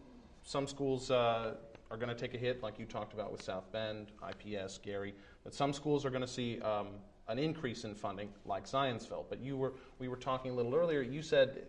some 0.44 0.68
schools 0.68 1.12
uh, 1.12 1.54
are 1.90 1.98
going 1.98 2.10
to 2.10 2.16
take 2.16 2.34
a 2.34 2.38
hit, 2.38 2.62
like 2.62 2.78
you 2.78 2.86
talked 2.86 3.14
about 3.14 3.32
with 3.32 3.42
South 3.42 3.72
Bend, 3.72 4.12
IPS, 4.28 4.80
Gary, 4.80 5.16
but 5.46 5.54
some 5.54 5.72
schools 5.72 6.06
are 6.06 6.10
going 6.10 6.24
to 6.24 6.28
see 6.28 6.60
um, 6.60 6.88
an 7.30 7.40
increase 7.40 7.86
in 7.86 7.96
funding, 7.96 8.30
like 8.46 8.66
Zionsville. 8.66 9.26
But 9.30 9.40
you 9.40 9.56
were 9.56 9.74
we 10.00 10.10
were 10.10 10.18
talking 10.18 10.52
a 10.52 10.54
little 10.54 10.76
earlier. 10.76 11.02
You 11.02 11.22
said 11.22 11.68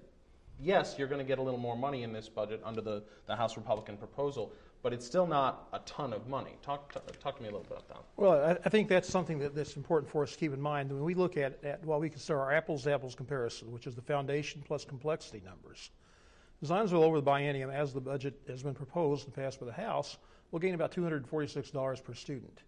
yes, 0.63 0.97
you're 0.99 1.09
going 1.09 1.21
to 1.21 1.25
get 1.25 1.39
a 1.39 1.43
little 1.43 1.61
more 1.61 1.77
money 1.77 2.03
in 2.03 2.13
this 2.13 2.29
budget 2.29 2.61
under 2.65 2.81
the, 2.81 3.03
the 3.27 3.37
House 3.37 3.57
Republican 3.57 3.97
proposal, 3.97 4.53
but 4.83 4.93
it's 4.93 5.07
still 5.07 5.27
not 5.27 5.69
a 5.73 5.79
ton 5.81 6.13
of 6.13 6.29
money. 6.29 6.57
Talk, 6.63 6.93
talk 7.21 7.37
to 7.37 7.43
me 7.43 7.49
a 7.49 7.53
little 7.53 7.67
bit 7.67 7.73
about 7.73 7.89
that. 7.89 8.05
Well, 8.17 8.45
I, 8.45 8.59
I 8.65 8.69
think 8.69 8.89
that's 8.89 9.09
something 9.09 9.39
that, 9.41 9.55
that's 9.55 9.77
important 9.77 10.11
for 10.11 10.23
us 10.23 10.33
to 10.33 10.39
keep 10.39 10.53
in 10.53 10.61
mind. 10.61 10.91
When 10.91 11.05
we 11.05 11.15
look 11.15 11.37
at, 11.37 11.63
at 11.65 11.85
we 11.85 12.09
consider 12.09 12.41
our 12.41 12.53
apples 12.53 12.85
to 12.85 12.93
apples 12.93 13.15
comparison, 13.15 13.73
which 13.73 13.87
is 13.87 13.95
the 13.95 14.03
foundation 14.03 14.63
plus 14.67 14.85
complexity 14.85 15.43
numbers. 15.45 15.91
Zionsville 16.65 17.03
over 17.03 17.21
the 17.21 17.31
biennium, 17.31 17.73
as 17.73 17.93
the 17.95 18.01
budget 18.01 18.39
has 18.47 18.63
been 18.63 18.75
proposed 18.75 19.25
and 19.25 19.35
passed 19.35 19.61
by 19.61 19.67
the 19.67 19.73
House, 19.73 20.19
will 20.51 20.59
gain 20.59 20.75
about 20.75 20.93
$246 20.93 22.05
per 22.05 22.15
student. 22.15 22.63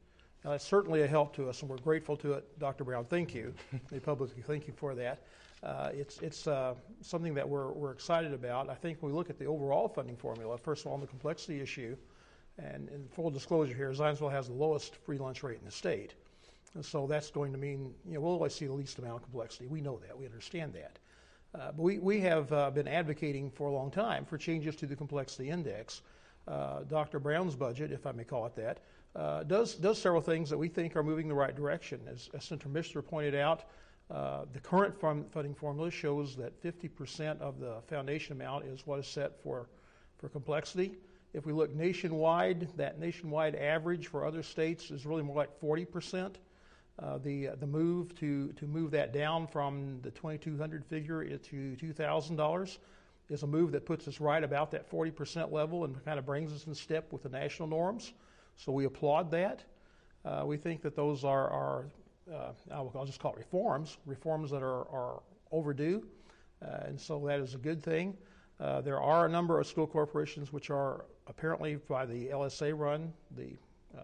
Now, 0.45 0.51
that's 0.51 0.67
certainly 0.67 1.03
a 1.03 1.07
help 1.07 1.35
to 1.37 1.49
us, 1.49 1.61
and 1.63 1.71
we're 1.71 1.79
grateful 1.79 2.17
to 2.19 2.33
it. 2.35 2.59
Dr. 2.59 2.85
Brown, 2.85 3.05
thank 3.05 3.35
you. 3.35 3.55
publicly 4.05 4.43
thank 4.43 4.67
you 4.67 4.73
for 4.73 4.95
that. 4.95 5.23
Uh, 5.63 5.91
it's 5.95 6.19
it's 6.19 6.49
uh, 6.49 6.75
something 7.01 7.35
that 7.35 7.49
we're, 7.49 7.71
we're 7.71 7.93
excited 7.93 8.33
about. 8.33 8.69
I 8.69 8.75
think 8.75 9.01
when 9.01 9.13
we 9.13 9.17
look 9.17 9.31
at 9.31 9.39
the 9.39 9.47
overall 9.47 9.87
funding 9.87 10.17
formula, 10.17 10.59
first 10.59 10.83
of 10.83 10.89
all, 10.89 10.95
on 10.95 11.01
the 11.01 11.07
complexity 11.07 11.61
issue, 11.61 11.97
and 12.59 12.89
in 12.89 13.07
full 13.15 13.31
disclosure 13.31 13.75
here, 13.75 13.93
Zionsville 13.93 14.33
has 14.33 14.49
the 14.49 14.55
lowest 14.55 14.97
free 14.97 15.19
lunch 15.19 15.43
rate 15.45 15.59
in 15.61 15.65
the 15.65 15.71
state. 15.71 16.15
And 16.75 16.85
so 16.85 17.07
that's 17.07 17.31
going 17.31 17.53
to 17.53 17.59
mean, 17.59 17.95
you 18.07 18.15
know, 18.15 18.21
we'll 18.21 18.33
always 18.33 18.55
see 18.55 18.67
the 18.67 18.73
least 18.73 18.99
amount 18.99 19.17
of 19.17 19.23
complexity. 19.23 19.67
We 19.67 19.81
know 19.81 19.99
that. 20.07 20.19
We 20.19 20.25
understand 20.27 20.73
that. 20.75 20.99
Uh, 21.55 21.73
but 21.73 21.83
we, 21.83 21.99
we 21.99 22.21
have 22.21 22.51
uh, 22.53 22.71
been 22.71 22.89
advocating 22.89 23.51
for 23.51 23.69
a 23.69 23.73
long 23.73 23.91
time 23.91 24.25
for 24.25 24.39
changes 24.39 24.75
to 24.77 24.87
the 24.87 24.97
complexity 24.97 25.51
index. 25.51 26.01
Uh, 26.49 26.81
Dr. 26.85 27.19
Brown's 27.19 27.55
budget, 27.55 27.93
if 27.93 28.07
I 28.07 28.13
may 28.13 28.25
call 28.25 28.47
it 28.47 28.57
that, 28.57 28.79
uh, 29.15 29.43
does, 29.43 29.75
does 29.75 30.01
several 30.01 30.23
things 30.23 30.49
that 30.51 30.59
we 30.59 30.69
think 30.69 30.97
are 30.97 31.03
moving 31.03 31.29
the 31.29 31.35
right 31.35 31.55
direction. 31.55 32.01
As, 32.09 32.31
as 32.35 32.45
Senator 32.45 32.69
Mishler 32.69 33.07
pointed 33.07 33.35
out, 33.35 33.65
uh, 34.11 34.45
the 34.53 34.61
current 34.61 34.99
funding 35.01 35.55
formula 35.55 35.91
shows 35.91 36.37
that 36.37 36.63
50% 36.63 37.41
of 37.41 37.61
the 37.61 37.77
foundation 37.87 38.33
amount 38.33 38.65
is 38.65 38.87
what 38.87 38.99
is 38.99 39.07
set 39.07 39.43
for, 39.43 39.69
for 40.19 40.29
complexity. 40.29 40.97
If 41.35 41.47
we 41.47 41.53
look 41.53 41.75
nationwide, 41.75 42.69
that 42.77 42.99
nationwide 42.99 43.55
average 43.55 44.09
for 44.09 44.27
other 44.27 44.43
states 44.43 44.91
is 44.91 45.07
really 45.07 45.23
more 45.23 45.37
like 45.37 45.61
40%. 45.61 46.35
Uh, 46.99 47.17
the 47.19 47.49
the 47.59 47.67
move 47.67 48.15
to 48.17 48.53
to 48.53 48.67
move 48.67 48.91
that 48.91 49.15
down 49.15 49.47
from 49.47 49.99
the 50.03 50.11
2,200 50.11 50.85
figure 50.85 51.25
to 51.25 51.77
$2,000 51.81 52.79
is 53.31 53.43
a 53.43 53.47
move 53.47 53.73
that 53.73 53.87
puts 53.87 54.07
us 54.07 54.21
right 54.21 54.45
about 54.45 54.71
that 54.73 54.91
40% 54.91 55.51
level 55.51 55.85
and 55.85 56.05
kind 56.05 56.19
of 56.19 56.27
brings 56.27 56.53
us 56.53 56.67
in 56.67 56.75
step 56.75 57.11
with 57.11 57.23
the 57.23 57.31
national 57.31 57.67
norms. 57.67 58.13
So 58.57 58.73
we 58.73 58.85
applaud 58.85 59.31
that. 59.33 59.65
Uh, 60.25 60.45
we 60.47 60.57
think 60.57 60.83
that 60.83 60.95
those 60.95 61.25
are, 61.25 61.49
are 61.51 61.85
uh, 62.33 62.53
I'll 62.71 63.05
just 63.05 63.21
call 63.21 63.33
it 63.33 63.39
reforms, 63.39 63.99
reforms 64.07 64.51
that 64.51 64.63
are, 64.63 64.89
are 64.89 65.23
overdue, 65.51 66.07
uh, 66.65 66.85
and 66.87 67.01
so 67.01 67.19
that 67.27 67.41
is 67.41 67.55
a 67.55 67.59
good 67.59 67.83
thing. 67.83 68.17
Uh, 68.61 68.81
there 68.81 69.01
are 69.01 69.27
a 69.27 69.29
number 69.29 69.59
of 69.59 69.67
school 69.67 69.87
corporations 69.87 70.53
which 70.53 70.71
are 70.71 71.07
apparently 71.27 71.77
by 71.89 72.07
the 72.07 72.29
LSA 72.29 72.79
run, 72.79 73.13
the 73.37 73.57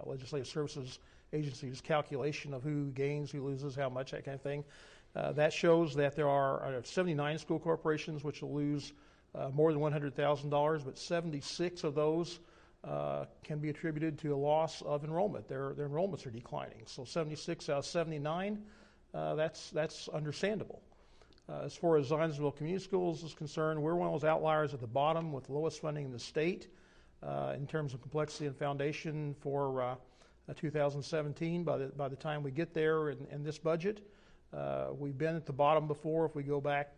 Legislative 0.04 0.46
Services 0.46 0.98
Agency's 1.32 1.80
calculation 1.80 2.54
of 2.54 2.62
who 2.62 2.90
gains, 2.90 3.30
who 3.30 3.44
loses, 3.44 3.74
how 3.74 3.88
much, 3.88 4.10
that 4.10 4.24
kind 4.24 4.34
of 4.34 4.42
thing. 4.42 4.64
Uh, 5.16 5.32
that 5.32 5.52
shows 5.52 5.94
that 5.94 6.14
there 6.14 6.28
are 6.28 6.64
uh, 6.64 6.82
79 6.82 7.38
school 7.38 7.58
corporations 7.58 8.24
which 8.24 8.42
will 8.42 8.54
lose 8.54 8.92
uh, 9.34 9.48
more 9.50 9.72
than 9.72 9.80
$100,000, 9.80 10.84
but 10.84 10.98
76 10.98 11.84
of 11.84 11.94
those 11.94 12.40
uh, 12.84 13.24
can 13.42 13.58
be 13.58 13.70
attributed 13.70 14.18
to 14.18 14.34
a 14.34 14.36
loss 14.36 14.82
of 14.82 15.04
enrollment. 15.04 15.48
Their, 15.48 15.74
their 15.74 15.88
enrollments 15.88 16.26
are 16.26 16.30
declining. 16.30 16.82
So 16.86 17.04
76 17.04 17.68
out 17.68 17.78
of 17.78 17.86
79, 17.86 18.62
uh, 19.14 19.34
that's, 19.34 19.70
that's 19.70 20.08
understandable. 20.08 20.80
Uh, 21.48 21.62
as 21.64 21.74
far 21.74 21.96
as 21.96 22.10
Zionsville 22.10 22.56
Community 22.56 22.82
Schools 22.82 23.24
is 23.24 23.34
concerned, 23.34 23.82
we're 23.82 23.94
one 23.94 24.06
of 24.06 24.20
those 24.20 24.28
outliers 24.28 24.74
at 24.74 24.80
the 24.80 24.86
bottom 24.86 25.32
with 25.32 25.48
lowest 25.48 25.80
funding 25.80 26.04
in 26.04 26.12
the 26.12 26.18
state 26.18 26.68
in 27.54 27.66
terms 27.66 27.94
of 27.94 28.00
complexity 28.00 28.46
and 28.46 28.56
foundation 28.56 29.34
for 29.40 29.96
2017. 30.54 31.64
By 31.64 31.78
the, 31.78 31.86
by 31.86 32.08
the 32.08 32.16
time 32.16 32.42
we 32.42 32.50
get 32.50 32.74
there 32.74 33.10
in, 33.10 33.26
in 33.32 33.42
this 33.42 33.58
budget, 33.58 34.06
uh, 34.52 34.88
we've 34.98 35.18
been 35.18 35.36
at 35.36 35.46
the 35.46 35.52
bottom 35.52 35.86
before. 35.86 36.24
If 36.24 36.34
we 36.34 36.42
go 36.42 36.60
back 36.60 36.92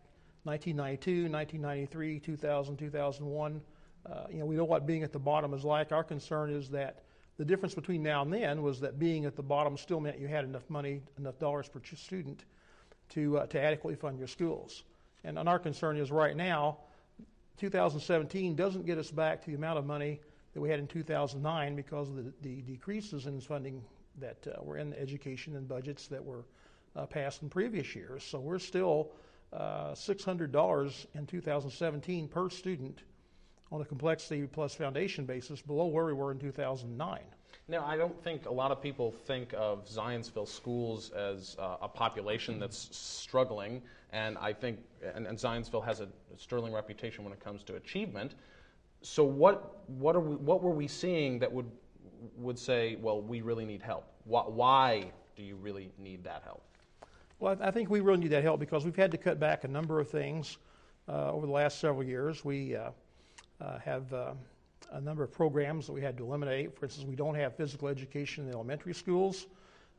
1992, 0.44 1.30
1993, 1.30 2.20
2000, 2.20 2.76
2001, 2.76 3.60
uh, 4.07 4.25
you 4.30 4.38
know, 4.38 4.47
we 4.47 4.57
know 4.57 4.64
what 4.64 4.87
being 4.87 5.02
at 5.02 5.12
the 5.12 5.19
bottom 5.19 5.54
is 5.54 5.64
like. 5.64 5.92
Our 5.92 6.04
concern 6.04 6.50
is 6.50 6.71
that 6.71 7.02
the 7.37 7.45
difference 7.45 7.75
between 7.75 8.02
now 8.02 8.23
and 8.23 8.33
then 8.33 8.62
was 8.62 8.80
that 8.80 8.99
being 8.99 9.25
at 9.25 9.37
the 9.37 9.42
bottom 9.42 9.76
still 9.76 10.00
meant 10.00 10.19
you 10.19 10.26
had 10.26 10.45
enough 10.45 10.69
money, 10.69 11.00
enough 11.19 11.38
dollars 11.38 11.69
per 11.69 11.80
student 11.97 12.45
to, 13.11 13.38
uh, 13.38 13.47
to 13.47 13.61
adequately 13.61 13.97
fund 13.97 14.19
your 14.19 14.28
schools. 14.28 14.85
And, 15.25 15.38
and 15.38 15.49
our 15.49 15.59
concern 15.59 15.97
is 15.97 16.11
right 16.11 16.37
now, 16.37 16.78
2017 17.59 18.54
doesn't 18.54 18.87
get 18.87 18.99
us 18.99 19.11
back 19.11 19.42
to 19.45 19.50
the 19.50 19.57
amount 19.57 19.78
of 19.78 19.87
money 19.87 20.21
that 20.54 20.61
we 20.61 20.71
had 20.71 20.78
in 20.78 20.87
2009 20.87 21.76
because 21.76 22.09
of 22.09 22.16
the, 22.16 22.33
the 22.42 22.62
decreases 22.62 23.26
in 23.26 23.40
funding 23.40 23.83
that 24.19 24.47
uh, 24.47 24.62
were 24.62 24.78
in 24.78 24.95
education 24.95 25.57
and 25.57 25.69
budgets 25.69 26.07
that 26.09 26.25
were 26.25 26.45
uh, 26.97 27.07
passed 27.07 27.42
in 27.42 27.49
previous 27.49 27.95
years. 27.95 28.25
So 28.25 28.40
we're 28.40 28.59
still 28.59 29.12
uh, 29.52 29.92
$600 29.92 31.07
in 31.14 31.26
2017 31.26 32.28
per 32.28 32.50
student 32.50 33.02
on 33.72 33.80
a 33.80 33.84
complexity 33.84 34.46
plus 34.46 34.74
foundation 34.74 35.24
basis 35.24 35.60
below 35.62 35.86
where 35.86 36.06
we 36.06 36.12
were 36.12 36.32
in 36.32 36.38
2009. 36.38 37.20
Now, 37.68 37.84
I 37.84 37.96
don't 37.96 38.20
think 38.24 38.46
a 38.46 38.52
lot 38.52 38.72
of 38.72 38.82
people 38.82 39.12
think 39.12 39.54
of 39.56 39.86
Zionsville 39.86 40.48
schools 40.48 41.10
as 41.10 41.56
uh, 41.58 41.76
a 41.82 41.88
population 41.88 42.58
that's 42.58 42.88
struggling, 42.96 43.80
and 44.12 44.36
I 44.38 44.52
think, 44.52 44.80
and, 45.14 45.26
and 45.26 45.38
Zionsville 45.38 45.84
has 45.84 46.00
a 46.00 46.08
sterling 46.36 46.72
reputation 46.72 47.22
when 47.22 47.32
it 47.32 47.38
comes 47.38 47.62
to 47.64 47.76
achievement 47.76 48.34
so 49.02 49.24
what 49.24 49.88
what 49.88 50.14
are 50.14 50.20
we, 50.20 50.36
what 50.36 50.62
were 50.62 50.70
we 50.70 50.86
seeing 50.86 51.38
that 51.38 51.50
would 51.50 51.70
would 52.36 52.58
say, 52.58 52.96
well, 53.00 53.20
we 53.22 53.40
really 53.40 53.64
need 53.64 53.82
help? 53.82 54.04
Why 54.24 55.10
do 55.36 55.42
you 55.42 55.56
really 55.56 55.90
need 55.98 56.22
that 56.24 56.42
help? 56.44 56.62
Well, 57.38 57.56
I 57.62 57.70
think 57.70 57.88
we 57.88 58.00
really 58.00 58.20
need 58.20 58.32
that 58.32 58.42
help 58.42 58.60
because 58.60 58.84
we've 58.84 58.96
had 58.96 59.10
to 59.12 59.16
cut 59.16 59.40
back 59.40 59.64
a 59.64 59.68
number 59.68 60.00
of 60.00 60.10
things 60.10 60.58
uh, 61.08 61.32
over 61.32 61.46
the 61.46 61.52
last 61.52 61.80
several 61.80 62.04
years. 62.04 62.44
We 62.44 62.76
uh, 62.76 62.90
uh, 63.61 63.79
have 63.79 64.12
uh, 64.12 64.33
a 64.93 65.00
number 65.00 65.23
of 65.23 65.31
programs 65.31 65.87
that 65.87 65.93
we 65.93 66.00
had 66.00 66.17
to 66.19 66.25
eliminate. 66.25 66.79
For 66.79 66.87
instance, 66.87 67.07
we 67.07 67.17
don't 67.17 67.35
have 67.35 67.57
physical 67.57 67.88
education 67.88 68.45
in 68.45 68.50
the 68.50 68.57
elementary 68.57 68.95
schools. 68.95 69.47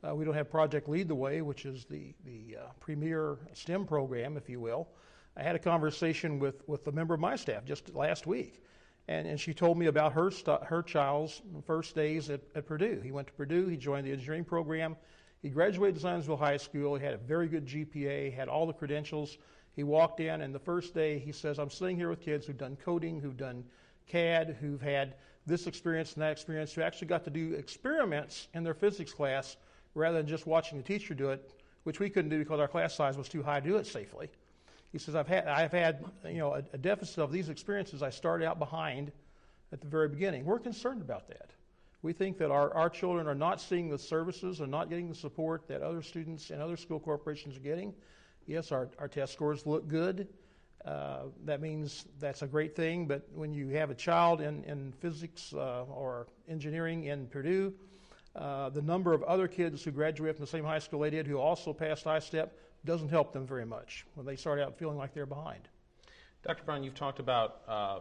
Uh, 0.07 0.15
we 0.15 0.25
don't 0.25 0.33
have 0.33 0.49
Project 0.49 0.89
Lead 0.89 1.07
the 1.07 1.15
Way, 1.15 1.41
which 1.41 1.65
is 1.65 1.85
the, 1.85 2.13
the 2.25 2.57
uh, 2.57 2.63
premier 2.79 3.37
STEM 3.53 3.85
program, 3.85 4.35
if 4.37 4.49
you 4.49 4.59
will. 4.59 4.87
I 5.37 5.43
had 5.43 5.55
a 5.55 5.59
conversation 5.59 6.39
with, 6.39 6.67
with 6.67 6.87
a 6.87 6.91
member 6.91 7.13
of 7.13 7.19
my 7.19 7.35
staff 7.35 7.65
just 7.65 7.93
last 7.95 8.25
week 8.27 8.61
and, 9.07 9.27
and 9.27 9.39
she 9.39 9.53
told 9.53 9.77
me 9.77 9.87
about 9.87 10.13
her, 10.13 10.31
st- 10.31 10.63
her 10.63 10.81
child's 10.81 11.41
first 11.65 11.95
days 11.95 12.29
at, 12.29 12.41
at 12.55 12.65
Purdue. 12.65 13.01
He 13.03 13.11
went 13.11 13.27
to 13.27 13.33
Purdue, 13.33 13.67
he 13.67 13.77
joined 13.77 14.07
the 14.07 14.11
engineering 14.11 14.45
program. 14.45 14.95
He 15.41 15.49
graduated 15.49 16.01
Zionsville 16.01 16.37
High 16.37 16.57
School. 16.57 16.95
He 16.95 17.03
had 17.03 17.15
a 17.15 17.17
very 17.17 17.47
good 17.47 17.65
GPA, 17.65 18.33
had 18.33 18.47
all 18.47 18.67
the 18.67 18.73
credentials. 18.73 19.37
He 19.75 19.83
walked 19.83 20.19
in, 20.19 20.41
and 20.41 20.53
the 20.53 20.59
first 20.59 20.93
day 20.93 21.17
he 21.17 21.31
says, 21.31 21.57
I'm 21.57 21.69
sitting 21.69 21.95
here 21.95 22.09
with 22.09 22.21
kids 22.21 22.45
who've 22.45 22.57
done 22.57 22.77
coding, 22.83 23.19
who've 23.19 23.37
done 23.37 23.63
CAD, 24.07 24.57
who've 24.59 24.81
had 24.81 25.15
this 25.45 25.67
experience 25.67 26.13
and 26.13 26.21
that 26.21 26.31
experience, 26.31 26.73
who 26.73 26.81
actually 26.81 27.07
got 27.07 27.23
to 27.23 27.29
do 27.29 27.53
experiments 27.53 28.47
in 28.53 28.63
their 28.63 28.73
physics 28.73 29.13
class 29.13 29.57
rather 29.95 30.17
than 30.17 30.27
just 30.27 30.45
watching 30.45 30.77
the 30.77 30.83
teacher 30.83 31.13
do 31.13 31.29
it, 31.29 31.53
which 31.83 31.99
we 31.99 32.09
couldn't 32.09 32.29
do 32.29 32.39
because 32.39 32.59
our 32.59 32.67
class 32.67 32.93
size 32.93 33.17
was 33.17 33.29
too 33.29 33.41
high 33.41 33.59
to 33.59 33.69
do 33.69 33.77
it 33.77 33.87
safely. 33.87 34.29
He 34.91 34.97
says, 34.97 35.15
I've 35.15 35.27
had, 35.27 35.47
I've 35.47 35.71
had 35.71 36.03
you 36.25 36.39
know, 36.39 36.53
a, 36.53 36.63
a 36.73 36.77
deficit 36.77 37.19
of 37.19 37.31
these 37.31 37.49
experiences 37.49 38.03
I 38.03 38.09
started 38.09 38.45
out 38.45 38.59
behind 38.59 39.11
at 39.71 39.79
the 39.79 39.87
very 39.87 40.09
beginning. 40.09 40.43
We're 40.43 40.59
concerned 40.59 41.01
about 41.01 41.29
that. 41.29 41.49
We 42.01 42.13
think 42.13 42.37
that 42.39 42.51
our, 42.51 42.73
our 42.73 42.89
children 42.89 43.27
are 43.27 43.35
not 43.35 43.61
seeing 43.61 43.89
the 43.89 43.97
services, 43.97 44.59
are 44.59 44.67
not 44.67 44.89
getting 44.89 45.07
the 45.07 45.15
support 45.15 45.67
that 45.67 45.81
other 45.81 46.01
students 46.01 46.49
and 46.49 46.61
other 46.61 46.75
school 46.75 46.99
corporations 46.99 47.55
are 47.55 47.61
getting. 47.61 47.93
Yes, 48.47 48.71
our, 48.71 48.89
our 48.99 49.07
test 49.07 49.33
scores 49.33 49.65
look 49.65 49.87
good. 49.87 50.27
Uh, 50.85 51.23
that 51.45 51.61
means 51.61 52.05
that's 52.19 52.41
a 52.41 52.47
great 52.47 52.75
thing, 52.75 53.05
but 53.05 53.27
when 53.35 53.53
you 53.53 53.69
have 53.69 53.91
a 53.91 53.95
child 53.95 54.41
in, 54.41 54.63
in 54.63 54.91
physics 54.99 55.53
uh, 55.53 55.83
or 55.83 56.27
engineering 56.47 57.03
in 57.03 57.27
Purdue, 57.27 57.73
uh, 58.35 58.69
the 58.69 58.81
number 58.81 59.13
of 59.13 59.21
other 59.23 59.47
kids 59.47 59.83
who 59.83 59.91
graduate 59.91 60.35
from 60.35 60.45
the 60.45 60.49
same 60.49 60.63
high 60.63 60.79
school 60.79 61.01
they 61.01 61.09
did 61.09 61.27
who 61.27 61.37
also 61.37 61.73
passed 61.73 62.07
I-STEP 62.07 62.57
doesn't 62.85 63.09
help 63.09 63.31
them 63.31 63.45
very 63.45 63.65
much 63.65 64.05
when 64.15 64.25
they 64.25 64.35
start 64.35 64.59
out 64.59 64.77
feeling 64.77 64.97
like 64.97 65.13
they're 65.13 65.25
behind. 65.25 65.67
Dr. 66.43 66.63
Brown, 66.63 66.83
you've 66.83 66.95
talked 66.95 67.19
about 67.19 67.61
uh, 67.67 67.99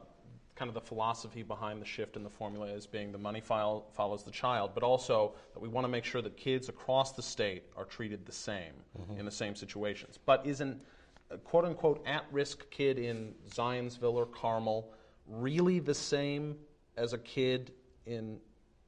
kind 0.61 0.69
of 0.69 0.75
the 0.75 0.81
philosophy 0.83 1.43
behind 1.43 1.81
the 1.81 1.87
shift 1.87 2.17
in 2.17 2.23
the 2.23 2.29
formula 2.29 2.71
as 2.71 2.87
being 2.87 3.13
the 3.13 3.19
money 3.19 3.41
file 3.41 3.87
follows 3.95 4.23
the 4.23 4.31
child, 4.31 4.73
but 4.75 4.83
also 4.83 5.33
that 5.55 5.61
we 5.61 5.71
want 5.71 5.87
to 5.87 5.89
make 5.89 6.05
sure 6.05 6.21
that 6.21 6.37
kids 6.37 6.69
across 6.69 7.13
the 7.13 7.23
state 7.23 7.63
are 7.79 7.87
treated 7.87 8.27
the 8.27 8.33
same 8.33 8.75
mm-hmm. 9.01 9.19
in 9.19 9.25
the 9.25 9.31
same 9.31 9.57
situations. 9.57 10.19
But 10.27 10.45
isn't 10.45 10.79
a 11.31 11.39
quote 11.39 11.65
unquote 11.65 12.07
at 12.07 12.27
risk 12.31 12.71
kid 12.71 12.99
in 12.99 13.33
Zionsville 13.49 14.13
or 14.13 14.27
Carmel 14.27 14.93
really 15.27 15.79
the 15.79 15.95
same 15.95 16.57
as 16.99 17.15
a 17.15 17.19
kid 17.19 17.73
in 18.05 18.39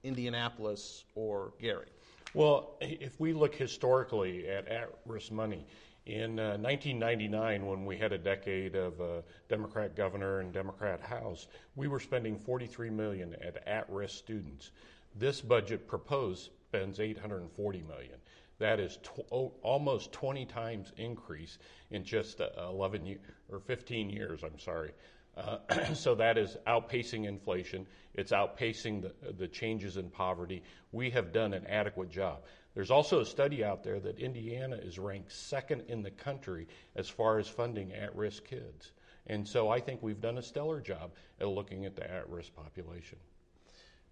Indianapolis 0.04 1.04
or 1.14 1.54
Gary? 1.58 1.88
Well, 2.34 2.76
if 2.82 3.18
we 3.18 3.32
look 3.32 3.54
historically 3.54 4.46
at 4.46 4.68
at 4.68 4.90
risk 5.06 5.32
money, 5.32 5.64
in 6.06 6.38
uh, 6.40 6.58
1999, 6.58 7.64
when 7.64 7.86
we 7.86 7.96
had 7.96 8.12
a 8.12 8.18
decade 8.18 8.74
of 8.74 9.00
uh, 9.00 9.22
Democrat 9.48 9.94
governor 9.94 10.40
and 10.40 10.52
Democrat 10.52 11.00
House, 11.00 11.46
we 11.76 11.86
were 11.86 12.00
spending 12.00 12.38
43 12.38 12.90
million 12.90 13.34
at 13.40 13.66
at-risk 13.68 14.16
students. 14.16 14.72
This 15.14 15.40
budget 15.40 15.86
proposed 15.86 16.50
spends 16.68 16.98
840 16.98 17.82
million. 17.82 18.18
That 18.58 18.80
is 18.80 18.98
tw- 19.02 19.52
almost 19.62 20.12
20 20.12 20.44
times 20.46 20.92
increase 20.96 21.58
in 21.90 22.04
just 22.04 22.40
uh, 22.40 22.48
11 22.58 23.06
ye- 23.06 23.18
or 23.50 23.60
15 23.60 24.10
years. 24.10 24.42
I'm 24.42 24.58
sorry. 24.58 24.92
Uh, 25.36 25.58
so 25.94 26.14
that 26.16 26.36
is 26.36 26.56
outpacing 26.66 27.26
inflation. 27.26 27.86
It's 28.14 28.32
outpacing 28.32 29.02
the, 29.02 29.32
the 29.32 29.48
changes 29.48 29.96
in 29.96 30.10
poverty. 30.10 30.62
We 30.92 31.10
have 31.10 31.32
done 31.32 31.54
an 31.54 31.66
adequate 31.66 32.10
job. 32.10 32.42
There's 32.74 32.90
also 32.90 33.20
a 33.20 33.26
study 33.26 33.64
out 33.64 33.84
there 33.84 34.00
that 34.00 34.18
Indiana 34.18 34.76
is 34.76 34.98
ranked 34.98 35.32
second 35.32 35.84
in 35.88 36.02
the 36.02 36.10
country 36.10 36.66
as 36.96 37.08
far 37.08 37.38
as 37.38 37.46
funding 37.46 37.92
at 37.92 38.14
risk 38.16 38.44
kids. 38.44 38.92
And 39.26 39.46
so 39.46 39.68
I 39.68 39.78
think 39.80 40.02
we've 40.02 40.20
done 40.20 40.38
a 40.38 40.42
stellar 40.42 40.80
job 40.80 41.12
at 41.40 41.48
looking 41.48 41.84
at 41.84 41.96
the 41.96 42.10
at 42.10 42.28
risk 42.28 42.54
population. 42.54 43.18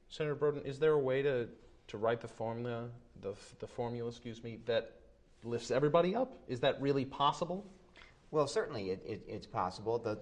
Senator 0.08 0.36
Broden, 0.36 0.64
is 0.64 0.78
there 0.78 0.92
a 0.92 0.98
way 0.98 1.22
to, 1.22 1.48
to 1.88 1.96
write 1.96 2.20
the 2.20 2.28
formula, 2.28 2.88
the, 3.22 3.32
the 3.60 3.66
formula, 3.66 4.10
excuse 4.10 4.42
me, 4.44 4.58
that 4.66 4.92
lifts 5.42 5.70
everybody 5.70 6.14
up? 6.14 6.36
Is 6.46 6.60
that 6.60 6.80
really 6.80 7.04
possible? 7.04 7.64
Well, 8.30 8.46
certainly 8.46 8.90
it, 8.90 9.02
it, 9.06 9.22
it's 9.26 9.46
possible. 9.46 9.98
The, 9.98 10.18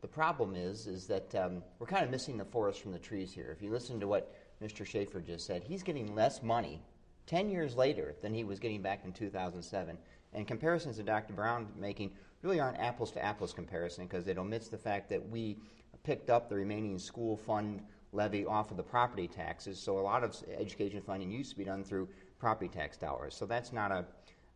the 0.00 0.08
problem 0.08 0.56
is, 0.56 0.86
is 0.86 1.06
that 1.08 1.34
um, 1.34 1.62
we're 1.78 1.86
kind 1.86 2.04
of 2.04 2.10
missing 2.10 2.36
the 2.36 2.44
forest 2.44 2.80
from 2.80 2.92
the 2.92 2.98
trees 2.98 3.32
here. 3.32 3.54
If 3.54 3.62
you 3.62 3.70
listen 3.70 4.00
to 4.00 4.08
what 4.08 4.34
Mr. 4.62 4.86
Shafer 4.86 5.20
just 5.20 5.46
said, 5.46 5.62
he's 5.62 5.82
getting 5.82 6.14
less 6.14 6.42
money 6.42 6.80
10 7.26 7.48
years 7.50 7.76
later 7.76 8.14
than 8.22 8.34
he 8.34 8.44
was 8.44 8.58
getting 8.58 8.82
back 8.82 9.04
in 9.04 9.12
2007. 9.12 9.96
And 10.34 10.46
comparisons 10.46 10.96
that 10.96 11.06
Dr. 11.06 11.34
Brown 11.34 11.68
making 11.78 12.12
really 12.42 12.60
aren't 12.60 12.78
apples 12.78 13.12
to 13.12 13.24
apples 13.24 13.52
comparison 13.52 14.06
because 14.06 14.26
it 14.26 14.38
omits 14.38 14.68
the 14.68 14.78
fact 14.78 15.08
that 15.10 15.28
we 15.28 15.58
picked 16.02 16.30
up 16.30 16.48
the 16.48 16.56
remaining 16.56 16.98
school 16.98 17.36
fund 17.36 17.82
levy 18.12 18.44
off 18.44 18.70
of 18.70 18.76
the 18.76 18.82
property 18.82 19.28
taxes. 19.28 19.78
So 19.78 19.98
a 19.98 20.00
lot 20.00 20.24
of 20.24 20.36
education 20.58 21.00
funding 21.00 21.30
used 21.30 21.50
to 21.50 21.56
be 21.56 21.64
done 21.64 21.84
through 21.84 22.08
property 22.38 22.68
tax 22.68 22.96
dollars. 22.96 23.34
So 23.34 23.46
that's 23.46 23.72
not 23.72 23.92
a 23.92 24.04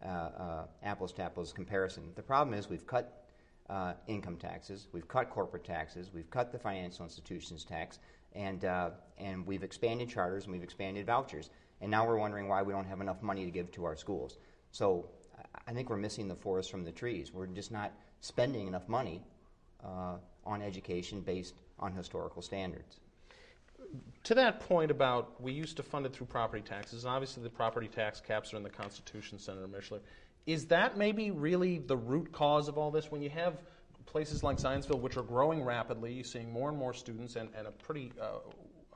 uh, 0.04 0.08
uh, 0.08 0.66
apples 0.82 1.12
to 1.14 1.23
apples 1.23 1.52
comparison. 1.52 2.12
The 2.16 2.23
problem 2.23 2.56
is 2.56 2.68
we've 2.68 2.87
cut 2.87 3.25
uh, 3.70 3.94
income 4.06 4.37
taxes, 4.37 4.88
we've 4.92 5.08
cut 5.08 5.30
corporate 5.30 5.64
taxes, 5.64 6.11
we've 6.12 6.30
cut 6.30 6.52
the 6.52 6.58
financial 6.58 7.04
institutions 7.04 7.64
tax, 7.64 7.99
and 8.35 8.66
uh, 8.66 8.90
and 9.18 9.46
we've 9.46 9.62
expanded 9.62 10.08
charters 10.11 10.44
and 10.44 10.52
we've 10.52 10.62
expanded 10.62 11.06
vouchers. 11.06 11.49
And 11.80 11.90
now 11.90 12.06
we're 12.06 12.18
wondering 12.18 12.49
why 12.49 12.62
we 12.62 12.73
don't 12.73 12.87
have 12.87 13.00
enough 13.00 13.23
money 13.23 13.45
to 13.45 13.50
give 13.50 13.71
to 13.73 13.85
our 13.85 13.97
schools. 13.97 14.38
So 14.73 15.09
I 15.66 15.73
think 15.73 15.90
we're 15.90 15.97
missing 15.97 16.28
the 16.28 16.35
forest 16.35 16.71
from 16.71 16.85
the 16.85 16.92
trees. 16.92 17.33
We're 17.33 17.47
just 17.47 17.71
not 17.71 17.92
spending 18.21 18.66
enough 18.66 18.88
money 18.88 19.23
uh, 19.85 20.16
on 20.45 20.62
education 20.62 21.21
based 21.21 21.54
on 21.78 21.92
historical 21.92 22.42
standards. 22.42 23.00
To 24.25 24.35
that 24.35 24.61
point 24.61 24.90
about 24.90 25.40
we 25.40 25.52
used 25.52 25.76
to 25.76 25.83
fund 25.83 26.06
it 26.06 26.12
through 26.12 26.26
property 26.26 26.62
taxes, 26.62 27.04
and 27.04 27.12
obviously 27.12 27.42
the 27.42 27.50
property 27.50 27.88
tax 27.88 28.21
caps 28.21 28.52
are 28.52 28.56
in 28.56 28.62
the 28.62 28.71
Constitution, 28.71 29.38
Senator 29.38 29.68
Mishler. 29.68 30.00
Is 30.47 30.66
that 30.66 30.97
maybe 30.97 31.30
really 31.30 31.78
the 31.78 31.97
root 31.97 32.33
cause 32.33 32.68
of 32.68 32.78
all 32.78 32.90
this? 32.90 33.11
When 33.11 33.23
you 33.23 33.30
have 33.30 33.54
places 34.06 34.42
like 34.42 34.56
Zionsville, 34.59 35.00
which 35.00 35.16
are 35.16 35.23
growing 35.23 35.62
rapidly, 35.62 36.12
you're 36.12 36.25
seeing 36.25 36.52
more 36.52 36.68
and 36.68 36.78
more 36.78 36.95
students 36.95 37.37
and, 37.37 37.49
and 37.56 37.66
a 37.66 37.71
pretty 37.71 38.12
uh, 38.21 38.38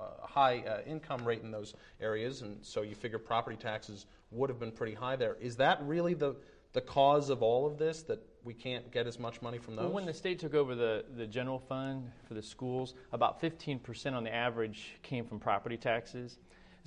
uh, 0.01 0.27
high 0.27 0.61
uh, 0.61 0.81
income 0.87 1.25
rate 1.25 1.43
in 1.43 1.51
those 1.51 1.75
areas, 2.01 2.43
and 2.43 2.59
so 2.63 2.83
you 2.83 2.95
figure 2.95 3.19
property 3.19 3.57
taxes 3.57 4.07
would 4.31 4.49
have 4.49 4.59
been 4.59 4.73
pretty 4.73 4.95
high 4.95 5.17
there. 5.17 5.37
Is 5.41 5.57
that 5.57 5.79
really 5.83 6.15
the 6.15 6.37
the 6.73 6.81
cause 6.81 7.31
of 7.31 7.43
all 7.43 7.67
of 7.67 7.79
this 7.79 8.03
that 8.03 8.21
we 8.45 8.55
can't 8.55 8.91
get 8.93 9.07
as 9.07 9.19
much 9.19 9.43
money 9.43 9.59
from 9.59 9.77
those? 9.77 9.87
Well, 9.87 9.95
when 9.95 10.07
the 10.07 10.15
state 10.15 10.39
took 10.39 10.55
over 10.55 10.75
the, 10.75 11.05
the 11.17 11.27
general 11.27 11.59
fund 11.59 12.11
for 12.27 12.35
the 12.35 12.43
schools, 12.43 12.95
about 13.13 13.41
15% 13.41 14.13
on 14.13 14.25
the 14.25 14.33
average 14.33 14.93
came 15.03 15.25
from 15.25 15.41
property 15.41 15.77
taxes. 15.77 16.39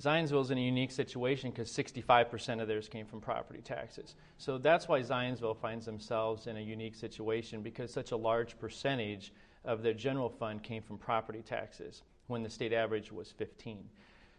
Zionsville 0.02 0.42
is 0.42 0.50
in 0.50 0.58
a 0.58 0.60
unique 0.60 0.90
situation 0.90 1.50
because 1.50 1.70
65% 1.70 2.60
of 2.60 2.66
theirs 2.66 2.88
came 2.88 3.06
from 3.06 3.20
property 3.20 3.60
taxes. 3.60 4.16
So 4.38 4.58
that's 4.58 4.88
why 4.88 5.00
Zionsville 5.00 5.56
finds 5.56 5.86
themselves 5.86 6.48
in 6.48 6.56
a 6.56 6.60
unique 6.60 6.96
situation 6.96 7.62
because 7.62 7.92
such 7.92 8.10
a 8.10 8.16
large 8.16 8.58
percentage 8.58 9.32
of 9.64 9.82
their 9.82 9.94
general 9.94 10.28
fund 10.28 10.62
came 10.62 10.82
from 10.82 10.98
property 10.98 11.42
taxes 11.42 12.02
when 12.26 12.42
the 12.42 12.50
state 12.50 12.72
average 12.72 13.12
was 13.12 13.30
15. 13.32 13.88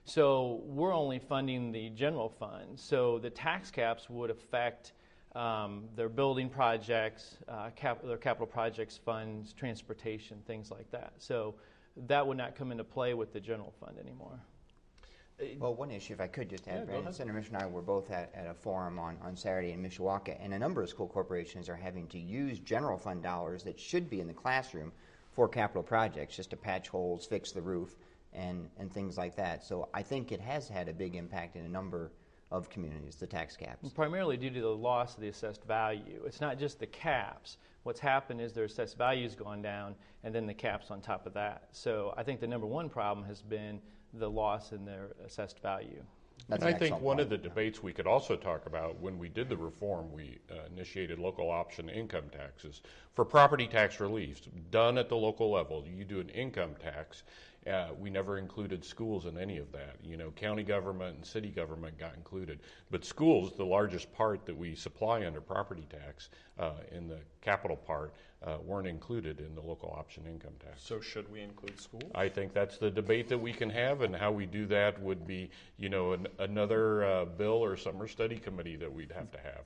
So 0.05 0.61
we're 0.65 0.93
only 0.93 1.19
funding 1.19 1.71
the 1.71 1.89
general 1.89 2.29
fund. 2.29 2.79
So 2.79 3.19
the 3.19 3.29
tax 3.29 3.71
caps 3.71 4.09
would 4.09 4.29
affect 4.29 4.93
um, 5.35 5.85
their 5.95 6.09
building 6.09 6.47
projects, 6.49 7.37
uh, 7.47 7.69
cap- 7.75 8.03
their 8.03 8.17
capital 8.17 8.47
projects 8.47 8.97
funds, 8.97 9.53
transportation, 9.53 10.37
things 10.45 10.71
like 10.71 10.89
that. 10.91 11.13
So 11.17 11.55
that 12.07 12.25
would 12.25 12.37
not 12.37 12.55
come 12.55 12.71
into 12.71 12.83
play 12.83 13.13
with 13.13 13.33
the 13.33 13.39
general 13.39 13.73
fund 13.79 13.97
anymore. 13.99 14.39
Well, 15.59 15.75
one 15.75 15.91
issue, 15.91 16.13
if 16.13 16.21
I 16.21 16.27
could 16.27 16.49
just 16.49 16.65
add, 16.69 16.79
yeah, 16.79 16.85
Brandon, 16.85 17.11
Senator 17.11 17.37
Mishler 17.37 17.47
and 17.47 17.57
I 17.57 17.65
were 17.65 17.81
both 17.81 18.09
at, 18.09 18.33
at 18.33 18.47
a 18.47 18.53
forum 18.53 18.97
on, 18.97 19.17
on 19.21 19.35
Saturday 19.35 19.73
in 19.73 19.83
Mishawaka, 19.83 20.37
and 20.39 20.53
a 20.53 20.59
number 20.59 20.81
of 20.81 20.87
school 20.87 21.07
corporations 21.07 21.67
are 21.67 21.75
having 21.75 22.07
to 22.07 22.17
use 22.17 22.59
general 22.59 22.97
fund 22.97 23.21
dollars 23.21 23.61
that 23.63 23.77
should 23.77 24.09
be 24.09 24.21
in 24.21 24.27
the 24.27 24.33
classroom 24.33 24.93
for 25.35 25.49
capital 25.49 25.83
projects, 25.83 26.35
just 26.35 26.49
to 26.49 26.55
patch 26.57 26.87
holes, 26.87 27.25
fix 27.25 27.51
the 27.51 27.61
roof, 27.61 27.95
and, 28.33 28.69
and 28.79 28.91
things 28.91 29.17
like 29.17 29.35
that. 29.35 29.63
So 29.63 29.89
I 29.93 30.01
think 30.01 30.31
it 30.31 30.39
has 30.39 30.67
had 30.67 30.87
a 30.87 30.93
big 30.93 31.15
impact 31.15 31.57
in 31.57 31.65
a 31.65 31.69
number 31.69 32.11
of 32.51 32.69
communities, 32.69 33.15
the 33.15 33.27
tax 33.27 33.57
caps. 33.57 33.89
Primarily 33.89 34.37
due 34.37 34.49
to 34.49 34.61
the 34.61 34.67
loss 34.67 35.15
of 35.15 35.21
the 35.21 35.27
assessed 35.27 35.65
value. 35.65 36.21
It's 36.25 36.41
not 36.41 36.57
just 36.57 36.79
the 36.79 36.87
caps. 36.87 37.57
What's 37.83 37.99
happened 37.99 38.39
is 38.39 38.53
their 38.53 38.65
assessed 38.65 38.97
value 38.97 39.23
has 39.23 39.35
gone 39.35 39.61
down, 39.61 39.95
and 40.23 40.33
then 40.33 40.45
the 40.45 40.53
caps 40.53 40.89
on 40.89 41.01
top 41.01 41.25
of 41.25 41.33
that. 41.33 41.67
So 41.71 42.13
I 42.17 42.23
think 42.23 42.39
the 42.39 42.47
number 42.47 42.67
one 42.67 42.89
problem 42.89 43.25
has 43.27 43.41
been 43.41 43.81
the 44.13 44.29
loss 44.29 44.71
in 44.71 44.85
their 44.85 45.11
assessed 45.25 45.59
value. 45.61 46.03
That's 46.47 46.63
I 46.63 46.73
think 46.73 47.01
one 47.01 47.19
of 47.19 47.29
the 47.29 47.37
debates 47.37 47.81
we 47.81 47.91
could 47.91 48.05
also 48.05 48.35
talk 48.35 48.67
about 48.67 48.99
when 48.99 49.17
we 49.17 49.29
did 49.29 49.49
the 49.49 49.57
reform, 49.57 50.11
we 50.13 50.37
uh, 50.51 50.65
initiated 50.71 51.17
local 51.17 51.49
option 51.49 51.89
income 51.89 52.29
taxes 52.31 52.81
for 53.13 53.25
property 53.25 53.65
tax 53.65 53.99
relief 53.99 54.41
done 54.69 54.97
at 54.99 55.09
the 55.09 55.15
local 55.15 55.51
level. 55.51 55.83
You 55.87 56.03
do 56.03 56.19
an 56.19 56.29
income 56.29 56.75
tax, 56.79 57.23
uh, 57.67 57.87
we 57.99 58.11
never 58.11 58.37
included 58.37 58.85
schools 58.85 59.25
in 59.25 59.39
any 59.39 59.57
of 59.57 59.71
that. 59.71 59.95
You 60.03 60.17
know, 60.17 60.29
county 60.31 60.61
government 60.61 61.15
and 61.15 61.25
city 61.25 61.49
government 61.49 61.97
got 61.97 62.13
included, 62.15 62.59
but 62.91 63.03
schools, 63.03 63.53
the 63.57 63.65
largest 63.65 64.13
part 64.13 64.45
that 64.45 64.55
we 64.55 64.75
supply 64.75 65.25
under 65.25 65.41
property 65.41 65.87
tax 65.89 66.29
uh, 66.59 66.73
in 66.91 67.07
the 67.07 67.17
capital 67.41 67.75
part, 67.75 68.13
uh, 68.45 68.57
weren't 68.63 68.87
included 68.87 69.39
in 69.39 69.55
the 69.55 69.61
local 69.61 69.93
option 69.97 70.23
income 70.27 70.53
tax. 70.59 70.83
So 70.83 70.99
should 70.99 71.29
we 71.31 71.41
include 71.41 71.79
schools? 71.79 72.11
I 72.13 72.29
think 72.29 72.53
that's 72.53 72.77
the 72.77 72.91
debate 72.91 73.27
that 73.29 73.37
we 73.37 73.51
can 73.51 73.69
have, 73.69 74.01
and 74.01 74.15
how 74.15 74.31
we 74.31 74.45
do 74.45 74.65
that 74.67 75.01
would 75.01 75.25
be, 75.25 75.49
you 75.77 75.89
know, 75.89 76.13
an, 76.13 76.27
another 76.39 77.03
uh, 77.03 77.25
bill 77.25 77.63
or 77.63 77.75
summer 77.75 78.07
study 78.07 78.37
committee 78.37 78.75
that 78.75 78.91
we'd 78.91 79.11
have 79.11 79.31
to 79.31 79.39
have. 79.39 79.63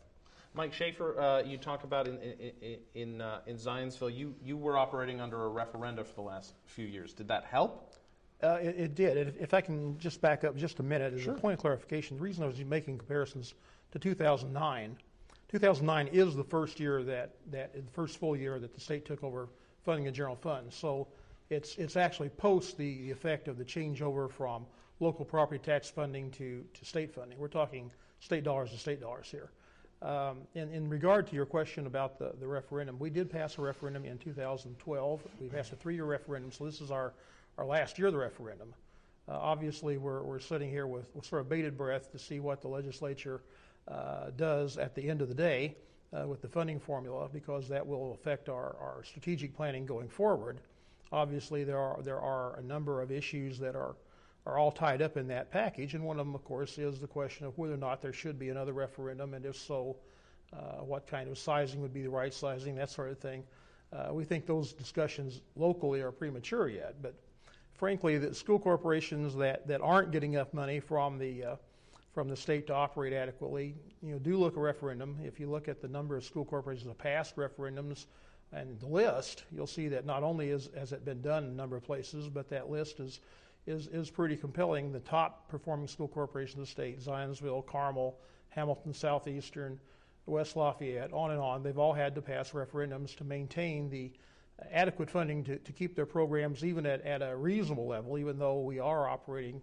Mike 0.54 0.74
Shafer, 0.74 1.20
uh, 1.20 1.44
you 1.44 1.58
talk 1.58 1.84
about 1.84 2.08
in 2.08 2.18
in 2.18 2.78
in, 2.96 3.22
uh, 3.22 3.42
in, 3.46 3.56
Zionsville, 3.56 4.16
you, 4.16 4.34
you 4.44 4.58
were 4.58 4.78
operating 4.78 5.22
under 5.22 5.46
a 5.46 5.50
referenda 5.50 6.06
for 6.06 6.16
the 6.16 6.22
last 6.22 6.54
few 6.66 6.86
years. 6.86 7.14
Did 7.14 7.28
that 7.28 7.46
help? 7.46 7.94
Uh, 8.42 8.58
it, 8.62 8.76
it, 8.78 8.96
did. 8.96 9.36
If 9.40 9.54
I 9.54 9.62
can 9.62 9.98
just 10.00 10.22
back 10.22 10.46
up 10.46 10.56
just 10.56 10.80
a 10.80 10.84
minute, 10.84 11.14
as 11.14 11.22
sure. 11.22 11.36
a 11.36 11.38
point 11.38 11.56
of 11.56 11.60
clarification, 11.60 12.18
the 12.18 12.24
reason 12.24 12.44
I 12.44 12.48
was 12.48 12.58
making 12.64 12.98
comparisons 12.98 13.54
to 13.92 14.00
2009, 14.00 14.98
2009 15.50 16.08
is 16.08 16.36
the 16.36 16.44
first 16.44 16.80
year 16.80 17.04
that, 17.04 17.36
that 17.52 17.74
the 17.74 17.92
first 17.92 18.18
full 18.18 18.36
year 18.36 18.60
that 18.60 18.74
the 18.74 18.80
state 18.80 19.06
took 19.06 19.24
over 19.24 19.50
funding 19.84 20.08
a 20.08 20.12
general 20.12 20.36
fund. 20.36 20.72
So 20.72 21.08
it's 21.50 21.76
it's 21.78 21.96
actually 21.96 22.30
post 22.30 22.78
the, 22.78 23.00
the 23.00 23.12
effect 23.12 23.48
of 23.48 23.58
the 23.58 23.66
changeover 23.66 24.30
from 24.30 24.66
local 25.00 25.26
property 25.26 25.60
tax 25.60 25.90
funding 25.90 26.30
to, 26.32 26.64
to 26.74 26.86
state 26.86 27.14
funding. 27.14 27.40
We're 27.40 27.48
talking 27.48 27.92
state 28.20 28.44
dollars 28.44 28.72
to 28.72 28.78
state 28.78 29.02
dollars 29.02 29.28
here. 29.32 29.50
Um, 30.02 30.40
in, 30.56 30.72
in, 30.72 30.90
regard 30.90 31.28
to 31.28 31.36
your 31.36 31.46
question 31.46 31.86
about 31.86 32.20
the, 32.20 32.32
the 32.40 32.48
referendum, 32.48 32.98
we 33.00 33.10
did 33.10 33.30
pass 33.30 33.58
a 33.58 33.62
referendum 33.62 34.06
in 34.06 34.18
2012. 34.18 35.22
We 35.42 35.50
passed 35.50 35.74
a 35.74 35.76
three 35.76 35.96
year 35.96 36.06
referendum, 36.06 36.54
so 36.54 36.66
this 36.66 36.80
is 36.80 36.90
our, 36.90 37.14
our 37.58 37.66
last 37.66 37.98
year 37.98 38.08
of 38.08 38.14
the 38.14 38.20
referendum. 38.20 38.74
Uh, 39.28 39.34
obviously, 39.34 39.98
we're, 39.98 40.24
we're 40.24 40.40
sitting 40.40 40.70
here 40.70 40.88
with, 40.88 41.14
with, 41.14 41.26
sort 41.26 41.42
of 41.42 41.50
bated 41.50 41.78
breath 41.78 42.12
to 42.14 42.20
see 42.20 42.40
what 42.40 42.62
the 42.62 42.68
legislature 42.68 43.42
uh, 43.90 44.32
does 44.38 44.78
at 44.78 44.96
the 44.96 45.10
end 45.10 45.22
of 45.22 45.28
the 45.28 45.34
day 45.34 45.76
uh, 46.14 46.28
with 46.28 46.42
the 46.42 46.48
funding 46.48 46.80
formula 46.80 47.30
because 47.32 47.68
that 47.68 47.86
will 47.86 48.14
affect 48.14 48.50
our, 48.50 48.76
our 48.80 49.04
strategic 49.04 49.56
planning 49.56 49.86
going 49.86 50.08
forward. 50.08 50.60
Obviously, 51.12 51.64
there 51.64 51.80
are, 51.80 52.02
there 52.04 52.20
are 52.20 52.56
a 52.58 52.62
number 52.62 53.02
of 53.02 53.12
issues 53.12 53.58
that 53.60 53.76
are 53.76 53.96
are 54.46 54.58
all 54.58 54.72
tied 54.72 55.02
up 55.02 55.18
in 55.18 55.28
that 55.28 55.52
package. 55.52 55.94
And 55.94 56.04
one 56.04 56.20
of 56.20 56.26
them, 56.26 56.36
of 56.36 56.44
course, 56.44 56.78
is 56.78 57.00
the 57.00 57.08
question 57.08 57.46
of 57.46 57.58
whether 57.58 57.74
or 57.74 57.78
not 57.78 58.02
there 58.02 58.14
should 58.14 58.40
be 58.40 58.50
another 58.50 58.74
referendum, 58.74 59.34
and 59.34 59.46
if 59.46 59.56
so, 59.56 59.98
uh, 60.54 60.84
what 60.84 61.06
kind 61.06 61.30
of 61.30 61.38
sizing 61.38 61.82
would 61.82 61.94
be 61.94 62.02
the 62.02 62.10
right 62.10 62.34
sizing, 62.34 62.76
that 62.76 62.90
sort 62.90 63.12
of 63.12 63.20
thing. 63.20 63.44
Uh, 63.94 64.10
we 64.12 64.24
think 64.24 64.46
those 64.46 64.74
discussions 64.74 65.42
locally 65.56 66.02
are 66.02 66.12
premature 66.12 66.70
yet, 66.70 66.96
but 67.02 67.14
frankly, 67.74 68.18
the 68.18 68.34
school 68.34 68.60
corporations 68.60 69.36
that, 69.36 69.68
that 69.68 69.82
aren't 69.82 70.12
getting 70.12 70.34
enough 70.34 70.54
money 70.54 70.80
from 70.80 71.18
the 71.18 71.44
uh, 71.44 71.56
from 72.14 72.28
the 72.28 72.36
state 72.36 72.68
to 72.68 72.74
operate 72.74 73.14
adequately, 73.14 73.76
you 74.02 74.12
know, 74.12 74.20
do 74.20 74.38
look 74.38 74.58
a 74.58 74.60
referendum. 74.60 75.18
If 75.24 75.40
you 75.40 75.50
look 75.50 75.68
at 75.68 75.82
the 75.82 75.88
number 75.88 76.18
of 76.18 76.24
school 76.24 76.46
corporations 76.46 76.88
that 76.88 76.98
passed 76.98 77.36
referendums 77.36 78.06
and 78.52 78.80
the 78.80 78.88
list, 78.88 79.44
you'll 79.52 79.68
see 79.68 79.88
that 79.90 80.06
not 80.06 80.24
only 80.24 80.50
is, 80.50 80.70
has 80.76 80.92
it 80.92 81.06
been 81.06 81.22
done 81.22 81.44
in 81.44 81.52
a 81.52 81.54
number 81.54 81.78
of 81.78 81.84
places, 81.84 82.28
but 82.28 82.50
that 82.50 82.70
list 82.70 83.00
is 83.00 83.20
is, 83.68 83.88
is 83.88 84.10
pretty 84.10 84.36
compelling. 84.36 84.92
The 84.92 85.00
top 85.00 85.48
performing 85.48 85.88
school 85.88 86.08
corporations 86.08 86.56
in 86.56 86.62
the 86.62 86.68
state, 86.68 87.00
Zionsville, 87.00 87.66
Carmel, 87.66 88.18
Hamilton 88.50 88.94
Southeastern, 88.94 89.80
West 90.26 90.56
Lafayette, 90.56 91.14
on 91.14 91.32
and 91.32 91.40
on, 91.40 91.64
they've 91.64 91.78
all 91.78 91.94
had 91.94 92.16
to 92.16 92.22
pass 92.22 92.52
referendums 92.52 93.16
to 93.18 93.24
maintain 93.24 93.90
the 93.90 94.12
adequate 94.72 95.10
funding 95.10 95.44
to, 95.44 95.58
to 95.58 95.72
keep 95.72 95.96
their 95.96 96.06
programs 96.06 96.64
even 96.64 96.86
at, 96.86 97.02
at 97.06 97.22
a 97.22 97.36
reasonable 97.36 97.88
level, 97.88 98.18
even 98.18 98.38
though 98.38 98.60
we 98.60 98.80
are 98.80 99.08
operating 99.08 99.62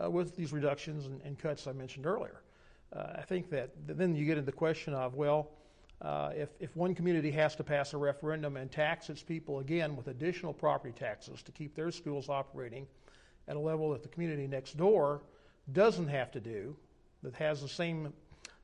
uh, 0.00 0.10
with 0.10 0.36
these 0.36 0.52
reductions 0.52 1.06
and, 1.06 1.20
and, 1.22 1.38
cuts 1.38 1.66
I 1.66 1.72
mentioned 1.72 2.06
earlier. 2.06 2.42
Uh, 2.92 3.14
I 3.16 3.22
think 3.22 3.50
that 3.50 3.70
then 3.86 4.14
you 4.14 4.24
get 4.24 4.38
into 4.38 4.46
the 4.46 4.56
question 4.56 4.94
of, 4.94 5.14
well, 5.14 5.50
uh, 6.00 6.30
if, 6.34 6.48
if 6.58 6.74
one 6.76 6.94
community 6.94 7.30
has 7.30 7.54
to 7.56 7.64
pass 7.64 7.92
a 7.92 7.96
referendum 7.96 8.56
and 8.56 8.70
tax 8.70 9.08
its 9.08 9.22
people 9.22 9.60
again 9.60 9.96
with 9.96 10.08
additional 10.08 10.52
property 10.52 10.92
taxes 10.92 11.42
to 11.42 11.52
keep 11.52 11.74
their 11.74 11.90
schools 11.90 12.28
operating 12.28 12.86
at 13.48 13.56
a 13.56 13.58
level 13.58 13.92
that 13.92 14.02
the 14.02 14.08
community 14.08 14.46
next 14.46 14.76
door 14.76 15.22
doesn't 15.72 16.08
have 16.08 16.32
to 16.32 16.40
do, 16.40 16.76
that 17.22 17.34
has 17.34 17.62
the 17.62 17.68
same 17.68 18.12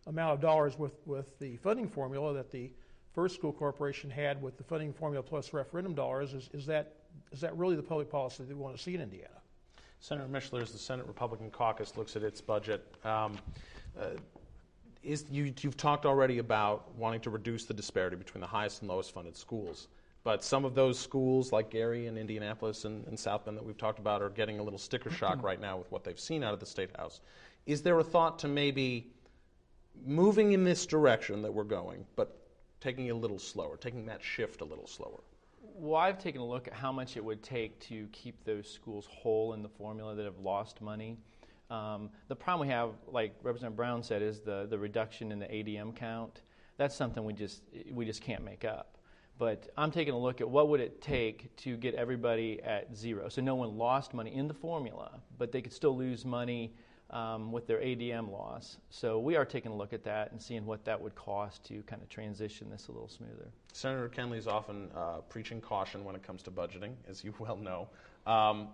amount 0.07 0.35
of 0.35 0.41
dollars 0.41 0.79
with, 0.79 0.95
with 1.07 1.39
the 1.39 1.57
funding 1.59 1.89
formula 1.89 2.35
that 2.35 2.51
the 2.51 2.73
First 3.15 3.37
School 3.37 3.53
Corporation 3.53 4.11
had 4.11 4.41
with 4.43 4.57
the 4.57 4.65
funding 4.65 4.93
formula 4.93 5.23
plus 5.23 5.53
referendum 5.53 5.95
dollars, 5.95 6.35
is, 6.35 6.51
is, 6.53 6.67
that, 6.67 6.95
is 7.33 7.41
that 7.41 7.57
really 7.57 7.77
the 7.77 7.83
public 7.83 8.11
policy 8.11 8.43
that 8.43 8.49
we 8.49 8.55
want 8.55 8.77
to 8.77 8.83
see 8.83 8.95
in 8.95 9.01
Indiana? 9.01 9.29
Senator 10.01 10.29
Mishler, 10.29 10.63
as 10.63 10.73
the 10.73 10.79
Senate 10.79 11.07
Republican 11.07 11.51
caucus 11.51 11.97
looks 11.97 12.17
at 12.17 12.23
its 12.23 12.41
budget, 12.41 12.85
um, 13.05 13.37
uh, 13.99 14.11
is, 15.03 15.25
you, 15.31 15.53
have 15.63 15.77
talked 15.77 16.07
already 16.07 16.39
about 16.39 16.95
wanting 16.97 17.21
to 17.21 17.31
reduce 17.31 17.65
the 17.65 17.75
disparity 17.75 18.17
between 18.17 18.41
the 18.41 18.47
highest 18.47 18.83
and 18.83 18.89
lowest 18.89 19.13
funded 19.13 19.37
schools. 19.37 19.89
But 20.25 20.45
some 20.45 20.65
of 20.65 20.75
those 20.75 20.99
schools, 20.99 21.53
like 21.53 21.71
Gary 21.71 22.07
and 22.07 22.19
Indianapolis 22.19 22.85
and, 22.85 23.07
and 23.07 23.19
South 23.19 23.45
Bend 23.45 23.57
that 23.57 23.65
we've 23.65 23.79
talked 23.79 23.99
about, 23.99 24.21
are 24.23 24.29
getting 24.29 24.59
a 24.59 24.63
little 24.63 24.79
sticker 24.79 25.11
shock 25.11 25.43
right 25.43 25.61
now 25.61 25.77
with 25.77 25.91
what 25.91 26.05
they've 26.05 26.19
seen 26.19 26.43
out 26.45 26.53
of 26.53 26.61
the 26.61 26.67
State 26.67 26.91
House. 26.97 27.21
Is 27.67 27.83
there 27.83 27.99
a 27.99 28.05
thought 28.05 28.39
to 28.41 28.49
maybe 28.49 29.13
moving 30.05 30.53
in 30.53 30.65
this 30.65 30.87
direction 30.87 31.43
that 31.43 31.53
we're 31.53 31.65
going, 31.65 32.05
but 32.17 32.37
taking 32.81 33.07
it 33.07 33.11
a 33.11 33.17
little 33.17 33.39
slower, 33.39 33.77
taking 33.77 34.07
that 34.07 34.23
shift 34.23 34.61
a 34.61 34.65
little 34.65 34.87
slower? 34.87 35.21
Well, 35.81 36.01
I've 36.01 36.19
taken 36.19 36.41
a 36.41 36.45
look 36.45 36.67
at 36.67 36.75
how 36.75 36.91
much 36.91 37.17
it 37.17 37.25
would 37.25 37.41
take 37.41 37.79
to 37.87 38.09
keep 38.11 38.43
those 38.43 38.69
schools 38.69 39.07
whole 39.09 39.53
in 39.53 39.63
the 39.63 39.69
formula 39.69 40.17
that 40.17 40.25
have 40.25 40.41
lost 40.41 40.81
money. 40.81 41.17
Um, 41.71 42.11
the 42.27 42.35
problem 42.35 42.67
we 42.67 42.73
have, 42.73 42.95
like 43.07 43.37
Representative 43.45 43.77
Brown 43.77 44.03
said, 44.03 44.21
is 44.21 44.41
the, 44.41 44.67
the 44.69 44.77
reduction 44.77 45.31
in 45.31 45.39
the 45.39 45.47
ADM 45.47 45.95
count. 45.95 46.43
That's 46.79 46.97
something 46.97 47.25
we 47.25 47.33
just 47.33 47.63
we 47.93 48.05
just 48.05 48.23
can't 48.23 48.45
make 48.45 48.65
up. 48.65 48.99
But 49.39 49.69
I'm 49.77 49.93
taking 49.93 50.15
a 50.15 50.19
look 50.19 50.41
at 50.41 50.51
what 50.51 50.69
would 50.69 50.81
it 50.81 51.01
take 51.01 51.55
to 51.59 51.77
get 51.77 51.95
everybody 51.95 52.61
at 52.65 52.97
zero, 52.97 53.29
so 53.29 53.41
no 53.41 53.55
one 53.55 53.79
lost 53.79 54.15
money 54.15 54.35
in 54.35 54.49
the 54.49 54.55
formula, 54.55 55.21
but 55.39 55.53
they 55.53 55.63
could 55.63 55.73
still 55.73 55.97
lose 55.97 56.25
money 56.25 56.75
um, 57.11 57.53
with 57.53 57.67
their 57.67 57.79
ADM 57.79 58.31
loss. 58.31 58.77
So 58.91 59.19
we 59.19 59.37
are 59.37 59.45
taking 59.45 59.73
a 59.73 59.77
look 59.77 59.93
at 59.93 60.05
that 60.05 60.33
and 60.33 60.41
seeing 60.41 60.67
what 60.67 60.85
that 60.85 61.01
would 61.01 61.15
cost 61.15 61.65
to 61.65 61.83
kind 61.83 62.03
of 62.03 62.09
transition 62.09 62.69
this 62.71 62.89
a 62.89 62.93
little 62.93 63.09
smoother. 63.09 63.49
Senator 63.73 64.09
Kenley 64.09 64.39
is 64.39 64.47
often 64.47 64.91
uh, 64.95 65.19
preaching 65.29 65.61
caution 65.61 66.05
when 66.05 66.15
it 66.15 66.23
comes 66.23 66.43
to 66.43 66.51
budgeting, 66.51 66.93
as 67.09 67.25
you 67.25 67.35
well 67.39 67.57
know. 67.57 67.89
Um, 68.27 68.69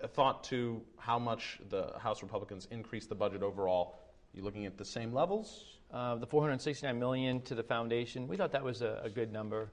a 0.00 0.08
thought 0.08 0.44
to 0.44 0.80
how 0.96 1.18
much 1.18 1.58
the 1.70 1.92
House 1.98 2.22
Republicans 2.22 2.68
increased 2.70 3.08
the 3.08 3.14
budget 3.16 3.42
overall. 3.42 3.98
You 4.32 4.42
looking 4.42 4.66
at 4.66 4.78
the 4.78 4.84
same 4.84 5.12
levels? 5.12 5.64
Uh, 5.92 6.16
the 6.16 6.26
469 6.26 6.98
million 6.98 7.40
to 7.42 7.54
the 7.54 7.62
foundation. 7.62 8.28
We 8.28 8.36
thought 8.36 8.52
that 8.52 8.62
was 8.62 8.82
a, 8.82 9.00
a 9.02 9.10
good 9.10 9.32
number. 9.32 9.70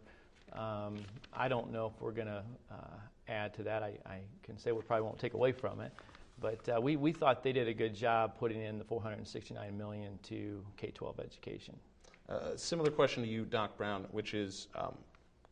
Um, 0.54 1.00
I 1.34 1.48
don't 1.50 1.72
know 1.72 1.92
if 1.94 2.02
we're 2.02 2.14
going 2.14 2.28
to 2.28 2.44
uh, 2.72 2.98
add 3.28 3.54
to 3.56 3.64
that. 3.64 3.84
I, 3.84 3.94
I, 4.06 4.20
can 4.44 4.58
say 4.58 4.72
we 4.72 4.82
probably 4.82 5.04
won't 5.04 5.20
take 5.20 5.34
away 5.34 5.52
from 5.52 5.82
it. 5.82 5.92
But 6.40 6.68
uh, 6.70 6.82
we, 6.82 6.96
we 6.96 7.12
thought 7.12 7.44
they 7.44 7.54
did 7.54 7.68
a 7.68 7.74
good 7.74 7.96
job 7.96 8.38
putting 8.38 8.62
in 8.62 8.78
the 8.78 8.84
469 8.84 9.78
million 9.78 10.20
to 10.24 10.64
K-12 10.78 11.20
education. 11.20 11.76
Uh, 12.28 12.56
similar 12.56 12.92
question 12.92 13.24
to 13.24 13.30
you, 13.30 13.46
Doc 13.46 13.78
Brown, 13.78 14.06
which 14.12 14.34
is, 14.34 14.68
um, 14.76 14.96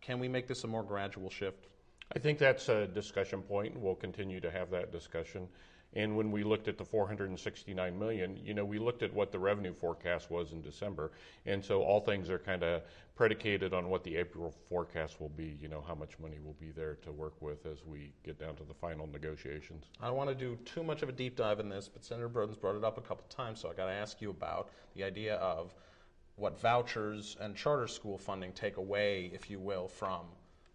can 0.02 0.20
we 0.20 0.28
make 0.28 0.48
this 0.48 0.64
a 0.64 0.68
more 0.68 0.84
gradual 0.84 1.30
shift? 1.30 1.68
I 2.16 2.20
think 2.20 2.38
that's 2.38 2.68
a 2.70 2.88
discussion 2.88 3.42
point, 3.42 3.74
and 3.74 3.84
we'll 3.84 3.96
continue 3.96 4.40
to 4.40 4.52
have 4.52 4.70
that 4.72 4.92
discussion. 4.92 5.48
And 5.96 6.18
when 6.18 6.32
we 6.32 6.44
looked 6.44 6.68
at 6.68 6.78
the 6.78 6.86
469 6.86 7.98
million, 8.00 8.40
you 8.44 8.54
know, 8.54 8.66
we 8.66 8.80
looked 8.80 9.04
at 9.04 9.14
what 9.14 9.32
the 9.32 9.40
revenue 9.40 9.74
forecast 9.74 10.32
was 10.32 10.52
in 10.52 10.62
December, 10.62 11.12
and 11.46 11.64
so 11.64 11.84
all 11.84 12.00
things 12.00 12.30
are 12.30 12.40
kind 12.40 12.64
of 12.64 12.82
predicated 13.16 13.74
on 13.74 13.90
what 13.90 14.04
the 14.04 14.16
April 14.16 14.54
forecast 14.68 15.22
will 15.22 15.30
be. 15.30 15.58
You 15.62 15.68
know, 15.68 15.84
how 15.88 15.94
much 15.94 16.18
money 16.20 16.40
will 16.44 16.56
be 16.60 16.72
there 16.72 16.96
to 17.04 17.12
work 17.12 17.40
with 17.42 17.66
as 17.66 17.86
we 17.86 18.12
get 18.24 18.40
down 18.40 18.56
to 18.56 18.64
the 18.64 18.74
final 18.74 19.06
negotiations. 19.08 19.86
I 20.02 20.08
don't 20.08 20.18
want 20.18 20.30
to 20.30 20.36
do 20.36 20.58
too 20.66 20.84
much 20.84 21.04
of 21.04 21.10
a 21.10 21.14
deep 21.14 21.36
dive 21.36 21.60
in 21.60 21.70
this, 21.70 21.88
but 21.88 22.04
Senator 22.04 22.30
Broden's 22.30 22.58
brought 22.58 22.76
it 22.76 22.84
up 22.84 22.98
a 22.98 23.02
couple 23.02 23.26
times, 23.30 23.60
so 23.60 23.70
I 23.70 23.74
got 23.74 23.86
to 23.86 23.92
ask 23.94 24.22
you 24.22 24.32
about 24.32 24.70
the 24.96 25.04
idea 25.04 25.36
of 25.36 25.74
what 26.36 26.60
vouchers 26.60 27.38
and 27.40 27.56
charter 27.56 27.88
school 27.88 28.18
funding 28.18 28.52
take 28.54 28.78
away, 28.78 29.30
if 29.34 29.50
you 29.50 29.60
will, 29.60 29.88
from 29.88 30.22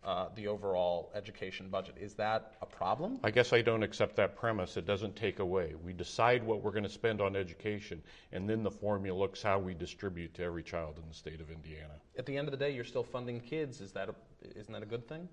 uh, 0.04 0.28
the 0.34 0.46
overall 0.46 1.10
education 1.14 1.68
budget. 1.68 1.94
Is 2.00 2.14
that 2.14 2.54
a 2.62 2.66
problem? 2.66 3.18
I 3.24 3.30
guess 3.30 3.52
I 3.52 3.62
don't 3.62 3.82
accept 3.82 4.16
that 4.16 4.36
premise. 4.36 4.76
It 4.76 4.86
doesn't 4.86 5.16
take 5.16 5.38
away. 5.40 5.74
We 5.84 5.92
decide 5.92 6.42
what 6.42 6.62
we're 6.62 6.70
going 6.70 6.84
to 6.84 6.88
spend 6.88 7.20
on 7.20 7.36
education, 7.36 8.02
and 8.32 8.48
then 8.48 8.62
the 8.62 8.70
formula 8.70 9.18
looks 9.18 9.42
how 9.42 9.58
we 9.58 9.74
distribute 9.74 10.34
to 10.34 10.44
every 10.44 10.62
child 10.62 10.98
in 11.02 11.08
the 11.08 11.14
state 11.14 11.40
of 11.40 11.50
Indiana. 11.50 11.94
At 12.16 12.26
the 12.26 12.36
end 12.36 12.46
of 12.46 12.52
the 12.52 12.58
day, 12.58 12.70
you're 12.70 12.84
still 12.84 13.02
funding 13.02 13.40
kids. 13.40 13.80
Is 13.80 13.92
that 13.92 14.08
a, 14.08 14.14
isn't 14.58 14.72
that 14.72 14.82
a 14.82 14.86
good 14.86 15.06
thing? 15.08 15.28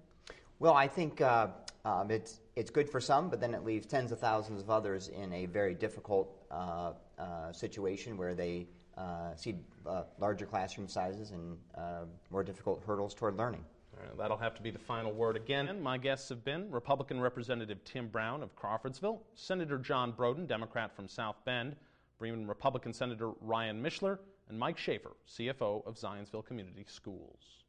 Well, 0.59 0.73
I 0.73 0.87
think 0.87 1.21
uh, 1.21 1.47
um, 1.83 2.09
it's 2.09 2.39
it's 2.55 2.71
good 2.71 2.89
for 2.89 3.01
some, 3.01 3.29
but 3.29 3.39
then 3.39 3.53
it 3.53 3.63
leaves 3.63 3.85
tens 3.85 4.11
of 4.11 4.19
thousands 4.19 4.61
of 4.61 4.69
others 4.69 5.09
in 5.09 5.31
a 5.33 5.45
very 5.45 5.73
difficult 5.73 6.35
uh, 6.49 6.93
uh 7.19 7.51
situation 7.51 8.17
where 8.17 8.33
they 8.33 8.67
uh, 8.97 9.35
see 9.35 9.55
uh, 9.85 10.03
larger 10.17 10.45
classroom 10.45 10.87
sizes 10.87 11.31
and 11.31 11.57
more 12.31 12.43
difficult 12.43 12.81
hurdles 12.85 13.13
toward 13.13 13.37
learning. 13.37 13.63
Uh, 13.97 14.15
that'll 14.17 14.37
have 14.37 14.55
to 14.55 14.61
be 14.61 14.71
the 14.71 14.79
final 14.79 15.11
word 15.11 15.35
again. 15.35 15.81
My 15.81 15.97
guests 15.97 16.29
have 16.29 16.43
been 16.43 16.69
Republican 16.69 17.21
Representative 17.21 17.83
Tim 17.83 18.07
Brown 18.07 18.43
of 18.43 18.55
Crawfordsville, 18.55 19.21
Senator 19.35 19.77
John 19.77 20.11
Broden, 20.11 20.47
Democrat 20.47 20.95
from 20.95 21.07
South 21.07 21.37
Bend, 21.45 21.75
Bremen 22.17 22.47
Republican 22.47 22.93
Senator 22.93 23.31
Ryan 23.41 23.81
Mishler, 23.81 24.19
and 24.49 24.59
Mike 24.59 24.77
Shafer, 24.77 25.11
CFO 25.27 25.85
of 25.85 25.95
Zionsville 25.95 26.45
Community 26.45 26.85
Schools. 26.87 27.63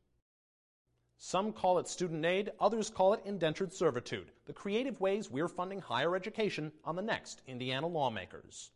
Some 1.19 1.53
call 1.53 1.79
it 1.79 1.89
student 1.89 2.25
aid, 2.27 2.53
others 2.61 2.91
call 2.91 3.15
it 3.15 3.23
indentured 3.25 3.73
servitude. 3.73 4.31
The 4.45 4.53
creative 4.53 5.01
ways 5.01 5.31
we're 5.31 5.49
funding 5.49 5.81
higher 5.81 6.15
education 6.15 6.73
on 6.85 6.95
the 6.95 7.03
next 7.03 7.41
Indiana 7.47 7.87
Lawmakers. 7.87 8.71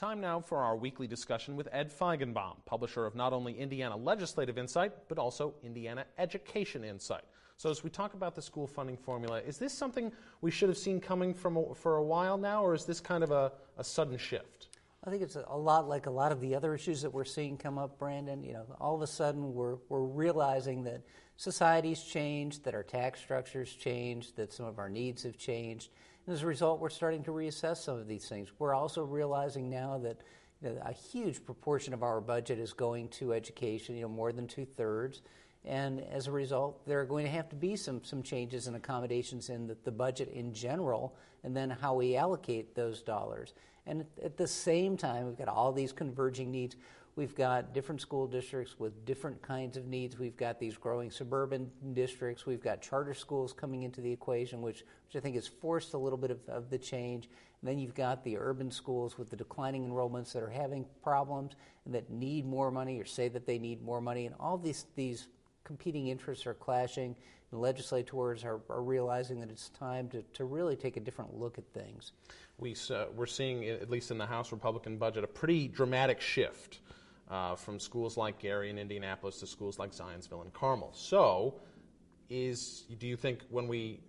Time 0.00 0.18
now 0.18 0.40
for 0.40 0.62
our 0.62 0.76
weekly 0.76 1.06
discussion 1.06 1.56
with 1.56 1.68
Ed 1.72 1.92
Feigenbaum, 1.92 2.64
publisher 2.64 3.04
of 3.04 3.14
not 3.14 3.34
only 3.34 3.52
Indiana 3.52 3.94
Legislative 3.94 4.56
Insight, 4.56 4.92
but 5.08 5.18
also 5.18 5.52
Indiana 5.62 6.06
Education 6.16 6.84
Insight. 6.84 7.24
So, 7.58 7.68
as 7.68 7.84
we 7.84 7.90
talk 7.90 8.14
about 8.14 8.34
the 8.34 8.40
school 8.40 8.66
funding 8.66 8.96
formula, 8.96 9.42
is 9.46 9.58
this 9.58 9.74
something 9.74 10.10
we 10.40 10.50
should 10.50 10.70
have 10.70 10.78
seen 10.78 11.02
coming 11.02 11.34
from 11.34 11.58
a, 11.58 11.74
for 11.74 11.96
a 11.96 12.02
while 12.02 12.38
now, 12.38 12.64
or 12.64 12.72
is 12.72 12.86
this 12.86 12.98
kind 12.98 13.22
of 13.22 13.30
a, 13.30 13.52
a 13.76 13.84
sudden 13.84 14.16
shift? 14.16 14.68
I 15.04 15.10
think 15.10 15.22
it's 15.22 15.36
a 15.36 15.54
lot 15.54 15.86
like 15.86 16.06
a 16.06 16.10
lot 16.10 16.32
of 16.32 16.40
the 16.40 16.54
other 16.54 16.74
issues 16.74 17.02
that 17.02 17.12
we're 17.12 17.26
seeing 17.26 17.58
come 17.58 17.76
up, 17.76 17.98
Brandon. 17.98 18.42
You 18.42 18.54
know, 18.54 18.64
all 18.80 18.94
of 18.94 19.02
a 19.02 19.06
sudden 19.06 19.52
we're, 19.52 19.76
we're 19.90 20.00
realizing 20.00 20.82
that 20.84 21.02
society's 21.36 22.02
changed, 22.02 22.64
that 22.64 22.74
our 22.74 22.82
tax 22.82 23.20
structure's 23.20 23.70
changed, 23.70 24.36
that 24.36 24.50
some 24.50 24.64
of 24.64 24.78
our 24.78 24.88
needs 24.88 25.24
have 25.24 25.36
changed, 25.36 25.90
and 26.26 26.34
as 26.34 26.42
a 26.42 26.46
result, 26.46 26.80
we're 26.80 26.90
starting 26.90 27.22
to 27.24 27.30
reassess 27.30 27.78
some 27.78 27.98
of 27.98 28.06
these 28.06 28.28
things. 28.28 28.50
We're 28.58 28.74
also 28.74 29.02
realizing 29.02 29.68
now 29.70 29.98
that 29.98 30.20
you 30.62 30.70
know, 30.70 30.82
a 30.84 30.92
huge 30.92 31.44
proportion 31.44 31.94
of 31.94 32.02
our 32.02 32.20
budget 32.20 32.58
is 32.58 32.72
going 32.72 33.08
to 33.08 33.32
education, 33.32 33.96
you 33.96 34.02
know, 34.02 34.08
more 34.08 34.32
than 34.32 34.46
two 34.46 34.64
thirds. 34.64 35.22
And 35.64 36.00
as 36.10 36.26
a 36.26 36.30
result, 36.30 36.86
there 36.86 37.00
are 37.00 37.04
going 37.04 37.24
to 37.24 37.30
have 37.30 37.48
to 37.50 37.56
be 37.56 37.76
some, 37.76 38.02
some 38.04 38.22
changes 38.22 38.66
and 38.66 38.76
accommodations 38.76 39.50
in 39.50 39.66
the, 39.66 39.76
the 39.84 39.90
budget 39.90 40.30
in 40.30 40.52
general, 40.54 41.16
and 41.44 41.56
then 41.56 41.70
how 41.70 41.94
we 41.94 42.16
allocate 42.16 42.74
those 42.74 43.02
dollars. 43.02 43.54
And 43.86 44.02
at, 44.02 44.24
at 44.24 44.36
the 44.36 44.46
same 44.46 44.96
time, 44.96 45.26
we've 45.26 45.38
got 45.38 45.48
all 45.48 45.72
these 45.72 45.92
converging 45.92 46.50
needs. 46.50 46.76
We've 47.20 47.34
got 47.34 47.74
different 47.74 48.00
school 48.00 48.26
districts 48.26 48.76
with 48.78 49.04
different 49.04 49.42
kinds 49.42 49.76
of 49.76 49.86
needs. 49.86 50.18
We've 50.18 50.38
got 50.38 50.58
these 50.58 50.78
growing 50.78 51.10
suburban 51.10 51.70
districts. 51.92 52.46
We've 52.46 52.62
got 52.62 52.80
charter 52.80 53.12
schools 53.12 53.52
coming 53.52 53.82
into 53.82 54.00
the 54.00 54.10
equation, 54.10 54.62
which, 54.62 54.86
which 55.06 55.16
I 55.16 55.20
think 55.20 55.34
has 55.34 55.46
forced 55.46 55.92
a 55.92 55.98
little 55.98 56.16
bit 56.16 56.30
of, 56.30 56.38
of 56.48 56.70
the 56.70 56.78
change. 56.78 57.28
And 57.60 57.68
then 57.68 57.78
you've 57.78 57.94
got 57.94 58.24
the 58.24 58.38
urban 58.38 58.70
schools 58.70 59.18
with 59.18 59.28
the 59.28 59.36
declining 59.36 59.86
enrollments 59.86 60.32
that 60.32 60.42
are 60.42 60.48
having 60.48 60.86
problems 61.02 61.56
and 61.84 61.94
that 61.94 62.08
need 62.08 62.46
more 62.46 62.70
money 62.70 62.98
or 62.98 63.04
say 63.04 63.28
that 63.28 63.44
they 63.44 63.58
need 63.58 63.82
more 63.82 64.00
money. 64.00 64.24
And 64.24 64.34
all 64.40 64.56
these, 64.56 64.86
these 64.96 65.28
competing 65.62 66.06
interests 66.06 66.46
are 66.46 66.54
clashing. 66.54 67.14
And 67.52 67.60
legislators 67.60 68.44
are, 68.44 68.62
are 68.70 68.82
realizing 68.82 69.40
that 69.40 69.50
it's 69.50 69.68
time 69.68 70.08
to, 70.08 70.22
to 70.22 70.46
really 70.46 70.74
take 70.74 70.96
a 70.96 71.00
different 71.00 71.38
look 71.38 71.58
at 71.58 71.64
things. 71.74 72.12
We, 72.56 72.74
uh, 72.88 73.08
we're 73.14 73.26
seeing, 73.26 73.68
at 73.68 73.90
least 73.90 74.10
in 74.10 74.16
the 74.16 74.24
House 74.24 74.52
Republican 74.52 74.96
budget, 74.96 75.22
a 75.22 75.26
pretty 75.26 75.68
dramatic 75.68 76.22
shift 76.22 76.80
uh, 77.30 77.54
from 77.54 77.78
schools 77.78 78.16
like 78.16 78.38
Gary 78.38 78.70
and 78.70 78.78
Indianapolis 78.78 79.38
to 79.40 79.46
schools 79.46 79.78
like 79.78 79.92
Zionsville 79.92 80.42
and 80.42 80.52
Carmel. 80.52 80.90
So, 80.92 81.54
is 82.28 82.84
do 82.98 83.06
you 83.06 83.16
think 83.16 83.44
when 83.50 83.68
we 83.68 84.00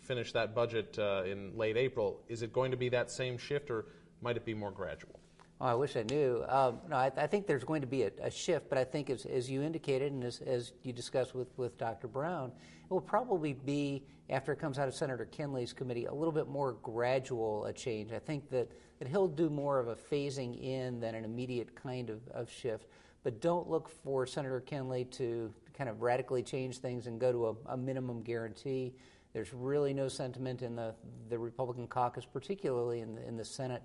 finish 0.00 0.32
that 0.32 0.54
budget 0.54 0.98
uh, 0.98 1.22
in 1.24 1.56
late 1.56 1.76
April, 1.76 2.20
is 2.28 2.42
it 2.42 2.52
going 2.52 2.70
to 2.70 2.76
be 2.76 2.88
that 2.88 3.10
same 3.10 3.38
shift, 3.38 3.70
or 3.70 3.86
might 4.20 4.36
it 4.36 4.44
be 4.44 4.54
more 4.54 4.70
gradual? 4.70 5.18
Oh, 5.62 5.66
I 5.66 5.74
wish 5.74 5.94
I 5.94 6.02
knew. 6.02 6.44
Um, 6.48 6.80
no, 6.90 6.96
I, 6.96 7.12
I, 7.16 7.28
think 7.28 7.46
there's 7.46 7.62
going 7.62 7.82
to 7.82 7.86
be 7.86 8.02
a, 8.02 8.10
a 8.20 8.32
shift, 8.32 8.68
but 8.68 8.78
I 8.78 8.82
think 8.82 9.08
as, 9.10 9.26
as 9.26 9.48
you 9.48 9.62
indicated 9.62 10.10
and 10.10 10.24
as, 10.24 10.40
as, 10.40 10.72
you 10.82 10.92
discussed 10.92 11.36
with, 11.36 11.56
with 11.56 11.78
Dr. 11.78 12.08
Brown, 12.08 12.50
it 12.50 12.92
will 12.92 13.00
probably 13.00 13.52
be, 13.52 14.02
after 14.28 14.50
it 14.50 14.56
comes 14.58 14.80
out 14.80 14.88
of 14.88 14.94
Senator 14.94 15.24
Kenley's 15.24 15.72
committee, 15.72 16.06
a 16.06 16.12
little 16.12 16.32
bit 16.32 16.48
more 16.48 16.72
gradual 16.82 17.64
a 17.66 17.72
change. 17.72 18.10
I 18.10 18.18
think 18.18 18.50
that, 18.50 18.72
that 18.98 19.06
he'll 19.06 19.28
do 19.28 19.48
more 19.48 19.78
of 19.78 19.86
a 19.86 19.94
phasing 19.94 20.60
in 20.60 20.98
than 20.98 21.14
an 21.14 21.24
immediate 21.24 21.76
kind 21.76 22.10
of, 22.10 22.26
of 22.32 22.50
shift. 22.50 22.88
But 23.22 23.40
don't 23.40 23.70
look 23.70 23.88
for 23.88 24.26
Senator 24.26 24.60
Kinley 24.62 25.04
to 25.12 25.54
kind 25.78 25.88
of 25.88 26.02
radically 26.02 26.42
change 26.42 26.78
things 26.78 27.06
and 27.06 27.20
go 27.20 27.30
to 27.30 27.46
a, 27.46 27.74
a 27.74 27.76
minimum 27.76 28.22
guarantee. 28.22 28.94
There's 29.32 29.54
really 29.54 29.94
no 29.94 30.08
sentiment 30.08 30.62
in 30.62 30.74
the, 30.74 30.92
the 31.28 31.38
Republican 31.38 31.86
caucus, 31.86 32.24
particularly 32.26 32.98
in 32.98 33.14
the, 33.14 33.24
in 33.28 33.36
the 33.36 33.44
Senate, 33.44 33.84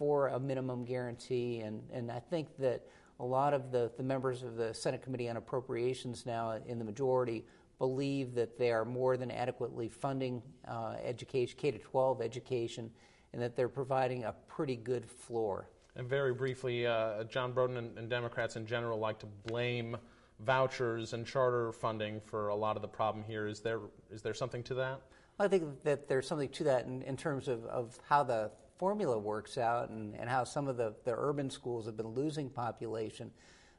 for 0.00 0.28
a 0.28 0.40
minimum 0.40 0.82
guarantee. 0.86 1.60
And, 1.60 1.82
and 1.92 2.10
I 2.10 2.20
think 2.20 2.56
that 2.58 2.86
a 3.20 3.24
lot 3.24 3.52
of 3.52 3.70
the, 3.70 3.92
the 3.98 4.02
members 4.02 4.42
of 4.42 4.56
the 4.56 4.72
Senate 4.72 5.02
Committee 5.02 5.28
on 5.28 5.36
Appropriations 5.36 6.24
now 6.24 6.58
in 6.66 6.78
the 6.78 6.86
majority 6.86 7.44
believe 7.78 8.34
that 8.34 8.58
they 8.58 8.70
are 8.72 8.86
more 8.86 9.18
than 9.18 9.30
adequately 9.30 9.90
funding 9.90 10.40
uh, 10.66 10.94
education, 11.04 11.54
K 11.58 11.70
12 11.72 12.22
education, 12.22 12.90
and 13.34 13.42
that 13.42 13.56
they're 13.56 13.68
providing 13.68 14.24
a 14.24 14.34
pretty 14.48 14.74
good 14.74 15.04
floor. 15.04 15.68
And 15.96 16.08
very 16.08 16.32
briefly, 16.32 16.86
uh, 16.86 17.24
John 17.24 17.52
Broden 17.52 17.76
and, 17.76 17.98
and, 17.98 18.08
Democrats 18.08 18.56
in 18.56 18.64
general 18.64 18.98
like 18.98 19.18
to 19.18 19.26
blame 19.46 19.98
vouchers 20.38 21.12
and 21.12 21.26
charter 21.26 21.72
funding 21.72 22.22
for 22.22 22.48
a 22.48 22.56
lot 22.56 22.76
of 22.76 22.80
the 22.80 22.88
problem 22.88 23.22
here. 23.22 23.46
Is 23.46 23.60
there 23.60 23.80
is 24.10 24.22
there 24.22 24.32
something 24.32 24.62
to 24.62 24.74
that? 24.74 25.02
I 25.38 25.48
think 25.48 25.82
that 25.82 26.08
there's 26.08 26.26
something 26.26 26.48
to 26.50 26.64
that 26.64 26.86
in, 26.86 27.02
in 27.02 27.18
terms 27.18 27.48
of, 27.48 27.64
of 27.66 27.98
how 28.08 28.22
the 28.22 28.50
formula 28.80 29.18
works 29.18 29.58
out 29.58 29.90
and, 29.90 30.16
and 30.16 30.28
how 30.30 30.42
some 30.42 30.66
of 30.66 30.78
the, 30.78 30.94
the 31.04 31.14
urban 31.14 31.50
schools 31.50 31.84
have 31.84 31.98
been 31.98 32.08
losing 32.08 32.48
population. 32.48 33.30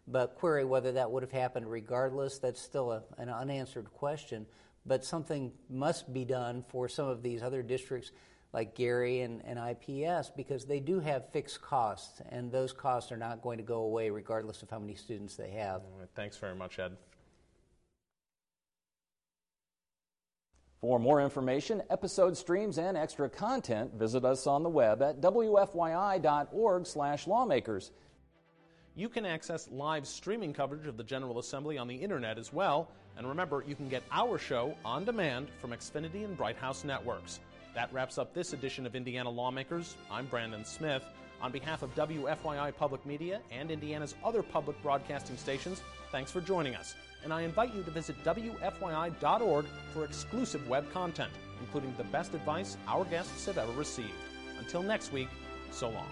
But 0.08 0.36
query 0.36 0.64
whether 0.64 0.92
that 0.92 1.10
would 1.10 1.24
have 1.24 1.32
happened 1.32 1.70
regardless, 1.70 2.38
that's 2.38 2.62
still 2.62 2.92
a, 2.92 3.02
an 3.18 3.28
unanswered 3.28 3.92
question. 3.92 4.46
But 4.86 5.04
something 5.04 5.54
must 5.72 6.14
be 6.14 6.24
done 6.24 6.64
for 6.70 6.88
some 6.88 7.08
of 7.08 7.24
these 7.24 7.42
other 7.42 7.64
districts 7.64 8.12
like 8.54 8.76
Gary 8.76 9.22
and, 9.22 9.42
and 9.44 9.58
IPS 9.58 10.30
because 10.36 10.66
they 10.66 10.80
do 10.80 11.00
have 11.00 11.32
fixed 11.32 11.62
costs, 11.62 12.22
and 12.30 12.52
those 12.52 12.72
costs 12.72 13.12
are 13.12 13.18
not 13.18 13.42
going 13.42 13.58
to 13.58 13.64
go 13.64 13.82
away 13.82 14.12
regardless 14.12 14.62
of 14.62 14.70
how 14.70 14.78
many 14.78 14.94
students 14.94 15.36
they 15.36 15.50
have. 15.52 15.82
Right, 15.98 16.10
thanks 16.14 16.38
very 16.38 16.56
much, 16.56 16.78
Ed. 16.78 16.96
For 20.82 21.00
more 21.00 21.22
information, 21.22 21.82
episode 21.92 22.36
streams, 22.36 22.80
and 22.80 22.98
extra 22.98 23.30
content, 23.30 23.94
visit 23.94 24.26
us 24.26 24.48
on 24.48 24.64
the 24.64 24.70
web 24.70 25.04
at 25.04 25.22
wfyi.org/lawmakers. 25.22 27.92
You 28.96 29.08
can 29.08 29.28
access 29.28 29.70
live 29.70 30.08
streaming 30.08 30.54
coverage 30.54 30.88
of 30.88 30.98
the 30.98 31.04
General 31.04 31.38
Assembly 31.38 31.78
on 31.78 31.88
the 31.88 31.96
internet 31.96 32.40
as 32.40 32.52
well, 32.52 32.90
and 33.16 33.28
remember, 33.28 33.64
you 33.68 33.76
can 33.76 33.90
get 33.90 34.02
our 34.12 34.40
show 34.40 34.74
on 34.84 35.06
demand 35.06 35.50
from 35.60 35.70
Xfinity 35.70 36.26
and 36.26 36.36
Bright 36.36 36.58
House 36.58 36.84
networks. 36.84 37.42
That 37.76 37.94
wraps 37.94 38.18
up 38.18 38.34
this 38.34 38.54
edition 38.54 38.88
of 38.88 38.96
Indiana 38.96 39.30
Lawmakers. 39.30 39.96
I'm 40.10 40.26
Brandon 40.26 40.66
Smith. 40.66 41.06
On 41.44 41.52
behalf 41.52 41.84
of 41.84 41.94
WFYI 41.94 42.76
Public 42.76 43.06
Media 43.06 43.40
and 43.52 43.70
Indiana's 43.70 44.16
other 44.24 44.42
public 44.42 44.82
broadcasting 44.82 45.38
stations, 45.38 45.84
thanks 46.12 46.32
for 46.32 46.42
joining 46.42 46.74
us 46.74 46.96
and 47.24 47.34
I 47.34 47.42
invite 47.42 47.74
you 47.74 47.84
to 47.84 47.92
visit 47.92 48.22
WFYI.org 48.24 49.66
for 49.94 50.06
exclusive 50.06 50.68
web 50.68 50.92
content, 50.92 51.32
including 51.60 51.94
the 51.98 52.04
best 52.06 52.34
advice 52.34 52.78
our 52.88 53.06
guests 53.06 53.46
have 53.46 53.58
ever 53.58 53.72
received. 53.74 54.14
Until 54.60 54.84
next 54.84 55.12
week, 55.12 55.30
so 55.72 55.90
long. 55.90 56.10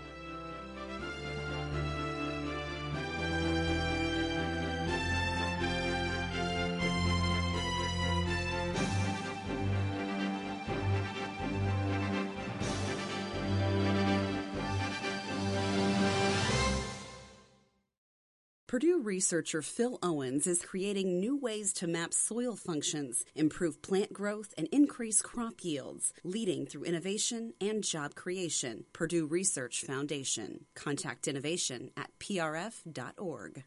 Purdue 18.69 19.01
researcher 19.01 19.63
Phil 19.63 19.97
Owens 20.03 20.45
is 20.45 20.61
creating 20.61 21.19
new 21.19 21.35
ways 21.35 21.73
to 21.73 21.87
map 21.87 22.13
soil 22.13 22.55
functions, 22.55 23.25
improve 23.33 23.81
plant 23.81 24.13
growth, 24.13 24.53
and 24.59 24.67
increase 24.71 25.23
crop 25.23 25.63
yields, 25.63 26.13
leading 26.23 26.67
through 26.67 26.83
innovation 26.83 27.53
and 27.59 27.83
job 27.83 28.13
creation. 28.13 28.85
Purdue 28.93 29.25
Research 29.25 29.81
Foundation. 29.81 30.65
Contact 30.75 31.27
innovation 31.27 31.89
at 31.97 32.11
prf.org. 32.19 33.57